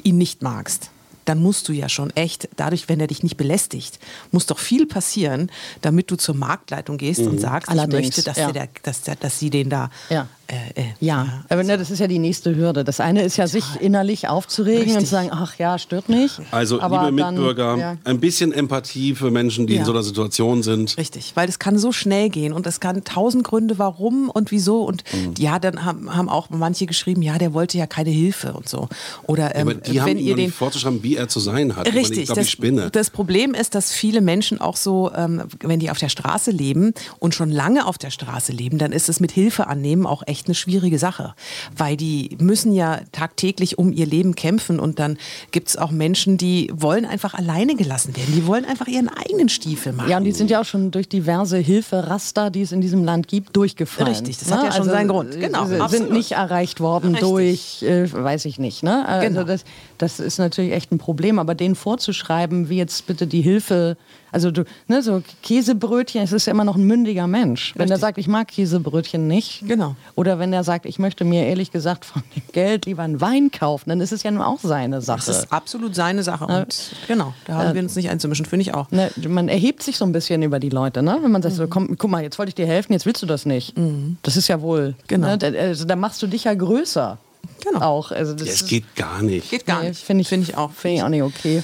ihn 0.03 0.17
nicht 0.17 0.41
magst. 0.41 0.91
Dann 1.25 1.41
musst 1.41 1.67
du 1.69 1.73
ja 1.73 1.87
schon 1.89 2.09
echt, 2.15 2.49
dadurch, 2.55 2.89
wenn 2.89 2.99
er 2.99 3.07
dich 3.07 3.23
nicht 3.23 3.37
belästigt, 3.37 3.99
muss 4.31 4.45
doch 4.45 4.59
viel 4.59 4.85
passieren, 4.85 5.51
damit 5.81 6.09
du 6.11 6.15
zur 6.15 6.35
Marktleitung 6.35 6.97
gehst 6.97 7.21
Mhm. 7.21 7.27
und 7.27 7.39
sagst, 7.41 7.69
Allerdings, 7.69 7.99
ich 7.99 8.05
möchte, 8.17 8.23
dass, 8.23 8.37
ja. 8.37 8.51
der, 8.51 8.67
dass, 8.83 9.01
der, 9.01 9.15
dass 9.15 9.37
sie 9.39 9.49
den 9.49 9.69
da. 9.69 9.89
Ja. 10.09 10.27
Äh, 10.47 10.81
äh, 10.81 10.83
Ja, 10.99 11.43
aber 11.47 11.63
ne, 11.63 11.77
das 11.77 11.89
ist 11.91 11.99
ja 11.99 12.07
die 12.07 12.19
nächste 12.19 12.55
Hürde. 12.55 12.83
Das 12.83 12.99
eine 12.99 13.21
ist 13.23 13.37
ja, 13.37 13.47
sich 13.47 13.63
innerlich 13.79 14.27
aufzuregen 14.27 14.81
und 14.81 14.87
Richtig. 14.87 15.05
zu 15.05 15.11
sagen, 15.11 15.29
ach 15.31 15.57
ja, 15.57 15.77
stört 15.79 16.09
nicht. 16.09 16.41
Also, 16.51 16.81
Aber 16.81 17.05
liebe 17.09 17.21
dann, 17.21 17.35
Mitbürger, 17.35 17.77
ja. 17.77 17.97
ein 18.03 18.19
bisschen 18.19 18.51
Empathie 18.51 19.15
für 19.15 19.31
Menschen, 19.31 19.65
die 19.67 19.75
Ja. 19.75 19.79
in 19.81 19.85
so 19.85 19.91
einer 19.93 20.03
Situation 20.03 20.61
sind. 20.63 20.97
Richtig, 20.97 21.31
weil 21.35 21.47
es 21.47 21.57
kann 21.59 21.77
so 21.77 21.91
schnell 21.93 22.29
gehen 22.29 22.51
und 22.51 22.67
es 22.67 22.79
kann 22.81 23.01
tausend 23.05 23.43
Gründe, 23.45 23.77
warum 23.79 24.29
und 24.29 24.51
wieso. 24.51 24.83
Und 24.83 25.03
Mhm. 25.13 25.33
ja, 25.37 25.57
dann 25.59 25.85
haben, 25.85 26.13
haben 26.13 26.27
auch 26.29 26.49
manche 26.49 26.85
geschrieben, 26.85 27.21
ja, 27.21 27.37
der 27.37 27.53
wollte 27.53 27.77
ja 27.77 27.87
keine 27.87 28.09
Hilfe 28.09 28.51
und 28.53 28.67
so. 28.67 28.89
Oder 29.23 29.55
ähm, 29.55 29.69
Aber 29.69 29.75
die 29.75 30.01
haben 30.01 30.07
wenn 30.09 30.17
ihm 30.17 30.27
ihr 30.27 30.35
den 30.35 30.51
vorzuschreiben, 30.51 31.01
wie 31.03 31.10
er 31.15 31.27
zu 31.27 31.39
sein 31.39 31.75
hat. 31.75 31.87
Ich 31.87 31.93
meine, 31.93 32.01
Richtig, 32.01 32.19
Ich 32.19 32.25
glaube, 32.25 32.39
das, 32.41 32.47
ich 32.47 32.51
spinne. 32.51 32.89
das 32.91 33.09
Problem 33.09 33.53
ist, 33.53 33.75
dass 33.75 33.91
viele 33.93 34.21
Menschen 34.21 34.59
auch 34.61 34.75
so, 34.75 35.11
ähm, 35.15 35.43
wenn 35.61 35.79
die 35.79 35.89
auf 35.91 35.97
der 35.97 36.09
Straße 36.09 36.51
leben 36.51 36.93
und 37.19 37.35
schon 37.35 37.51
lange 37.51 37.85
auf 37.85 37.97
der 37.97 38.09
Straße 38.11 38.51
leben, 38.51 38.77
dann 38.77 38.91
ist 38.91 39.09
es 39.09 39.19
mit 39.19 39.31
Hilfe 39.31 39.67
annehmen 39.67 40.05
auch 40.05 40.23
echt 40.25 40.47
eine 40.47 40.55
schwierige 40.55 40.99
Sache. 40.99 41.33
Weil 41.75 41.97
die 41.97 42.37
müssen 42.39 42.73
ja 42.73 42.99
tagtäglich 43.11 43.77
um 43.77 43.91
ihr 43.91 44.05
Leben 44.05 44.35
kämpfen 44.35 44.79
und 44.79 44.99
dann 44.99 45.17
gibt 45.51 45.69
es 45.69 45.77
auch 45.77 45.91
Menschen, 45.91 46.37
die 46.37 46.71
wollen 46.73 47.05
einfach 47.05 47.33
alleine 47.33 47.75
gelassen 47.75 48.15
werden. 48.15 48.33
Die 48.35 48.45
wollen 48.47 48.65
einfach 48.65 48.87
ihren 48.87 49.09
eigenen 49.09 49.49
Stiefel 49.49 49.93
machen. 49.93 50.09
Ja, 50.09 50.17
und 50.17 50.23
die 50.23 50.31
sind 50.31 50.49
ja 50.49 50.61
auch 50.61 50.65
schon 50.65 50.91
durch 50.91 51.07
diverse 51.09 51.57
Hilferaster, 51.57 52.49
die 52.49 52.61
es 52.61 52.71
in 52.71 52.81
diesem 52.81 53.03
Land 53.03 53.27
gibt, 53.27 53.55
durchgefallen. 53.55 54.09
Richtig, 54.09 54.37
das 54.37 54.51
hat 54.51 54.63
ja 54.63 54.71
schon 54.71 54.85
seinen 54.85 55.07
Grund. 55.07 55.39
Genau, 55.39 55.63
sie 55.65 55.71
sind 55.71 55.81
absolut. 55.81 56.11
nicht 56.13 56.31
erreicht 56.33 56.79
worden 56.79 57.15
Richtig. 57.15 57.29
durch, 57.29 57.83
äh, 57.83 58.11
weiß 58.11 58.45
ich 58.45 58.59
nicht. 58.59 58.83
Ne? 58.83 59.07
Also 59.07 59.27
Genau. 59.27 59.43
das, 59.43 59.63
das 59.97 60.19
ist 60.19 60.37
natürlich 60.37 60.71
echt 60.73 60.91
ein 60.91 60.97
Problem, 61.01 61.39
aber 61.39 61.55
denen 61.55 61.73
vorzuschreiben, 61.75 62.69
wie 62.69 62.77
jetzt 62.77 63.07
bitte 63.07 63.25
die 63.25 63.41
Hilfe, 63.41 63.97
also 64.31 64.51
du, 64.51 64.63
ne, 64.87 65.01
so 65.01 65.23
Käsebrötchen, 65.41 66.21
es 66.21 66.31
ist 66.31 66.45
ja 66.45 66.51
immer 66.51 66.63
noch 66.63 66.75
ein 66.75 66.83
mündiger 66.83 67.25
Mensch. 67.25 67.73
Wenn 67.75 67.87
der 67.87 67.95
Richtig. 67.95 68.01
sagt, 68.01 68.17
ich 68.19 68.27
mag 68.27 68.47
Käsebrötchen 68.49 69.27
nicht, 69.27 69.63
Genau. 69.67 69.95
oder 70.15 70.37
wenn 70.37 70.51
der 70.51 70.63
sagt, 70.63 70.85
ich 70.85 70.99
möchte 70.99 71.25
mir 71.25 71.47
ehrlich 71.47 71.71
gesagt 71.71 72.05
von 72.05 72.21
dem 72.35 72.43
Geld 72.53 72.85
lieber 72.85 73.01
einen 73.01 73.19
Wein 73.19 73.49
kaufen, 73.51 73.89
dann 73.89 73.99
ist 73.99 74.11
es 74.13 74.21
ja 74.21 74.29
nur 74.29 74.45
auch 74.45 74.59
seine 74.61 75.01
Sache. 75.01 75.23
Das 75.25 75.39
ist 75.39 75.51
absolut 75.51 75.95
seine 75.95 76.21
Sache. 76.21 76.45
Und 76.45 76.91
genau, 77.07 77.33
da 77.45 77.55
haben 77.55 77.73
wir 77.73 77.81
uns 77.81 77.95
nicht 77.95 78.09
einzumischen, 78.11 78.45
finde 78.45 78.61
ich 78.61 78.73
auch. 78.75 78.89
Ne, 78.91 79.09
man 79.27 79.49
erhebt 79.49 79.81
sich 79.81 79.97
so 79.97 80.05
ein 80.05 80.11
bisschen 80.11 80.43
über 80.43 80.59
die 80.59 80.69
Leute, 80.69 81.01
ne? 81.01 81.17
Wenn 81.21 81.31
man 81.31 81.41
sagt, 81.41 81.55
so, 81.55 81.67
komm, 81.67 81.97
guck 81.97 82.11
mal, 82.11 82.21
jetzt 82.21 82.37
wollte 82.37 82.49
ich 82.49 82.55
dir 82.55 82.67
helfen, 82.67 82.93
jetzt 82.93 83.07
willst 83.07 83.23
du 83.23 83.25
das 83.25 83.45
nicht. 83.47 83.73
Das 84.21 84.37
ist 84.37 84.47
ja 84.47 84.61
wohl. 84.61 84.93
Genau. 85.07 85.35
Ne? 85.35 85.39
Also, 85.59 85.85
da 85.85 85.95
machst 85.95 86.21
du 86.21 86.27
dich 86.27 86.43
ja 86.43 86.53
größer. 86.53 87.17
Genau. 87.63 87.79
Auch. 87.81 88.11
Also 88.11 88.33
das 88.33 88.47
Ja, 88.47 88.53
es 88.53 88.65
geht 88.65 88.95
gar 88.95 89.21
nicht. 89.21 89.49
Geht 89.51 89.65
gar 89.65 89.81
nee, 89.83 89.89
nicht. 89.89 90.01
Finde 90.03 90.21
ich, 90.21 90.27
Finde 90.27 90.49
ich 90.49 90.57
auch. 90.57 90.71
Finde 90.71 90.97
ich 90.97 91.03
auch 91.03 91.09
nicht 91.09 91.23
okay. 91.23 91.63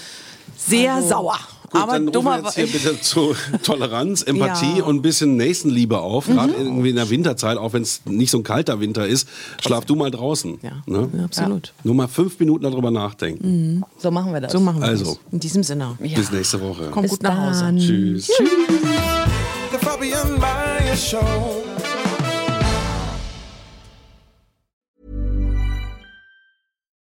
Sehr 0.56 1.02
sauer. 1.02 1.38
Gut, 1.70 1.82
aber 1.82 1.94
dann 1.94 2.08
rufen 2.08 2.24
wir 2.26 2.38
jetzt 2.44 2.56
hier 2.56 2.68
bitte 2.68 3.02
zu 3.02 3.36
Toleranz, 3.62 4.22
Empathie 4.22 4.78
Ja. 4.78 4.84
und 4.86 4.96
ein 4.98 5.02
bisschen 5.02 5.36
Nächstenliebe 5.36 6.00
auf. 6.00 6.28
Gerade 6.28 6.54
irgendwie 6.54 6.92
in 6.92 6.96
der 6.96 7.10
Winterzeit, 7.10 7.58
auch 7.58 7.74
wenn 7.74 7.82
es 7.82 8.02
nicht 8.06 8.32
so 8.32 8.38
ein 8.38 8.44
kalter 8.44 8.80
Winter 8.80 9.06
ist. 9.06 9.28
Schlaf 9.62 9.84
du 9.84 9.96
mal 9.96 10.10
draußen. 10.10 10.60
Ja, 10.62 10.72
Ne? 10.86 11.10
ja, 11.18 11.26
absolut. 11.26 11.74
Nur 11.84 11.96
mal 11.96 12.08
fünf 12.08 12.40
Minuten 12.40 12.64
darüber 12.64 12.90
nachdenken. 12.90 13.84
So 13.98 14.12
machen 14.12 14.32
wir 14.32 14.40
das. 14.40 14.54
So 14.54 14.62
machen 14.62 14.80
wir 14.80 14.88
Also. 14.88 15.06
das. 15.06 15.20
In 15.32 15.40
diesem 15.42 15.64
Sinne. 15.64 15.98
Bis 16.00 16.32
nächste 16.32 16.62
Woche. 16.62 16.88
Komm 16.92 17.02
Bis 17.02 17.12
gut 17.12 17.24
nach 17.24 17.38
Hause. 17.50 17.64
dann. 17.66 17.78
Tschüss. 17.78 18.28
The 18.28 19.78
Fabian 19.86 20.40
Meyer 20.40 20.96
Show. 20.96 21.64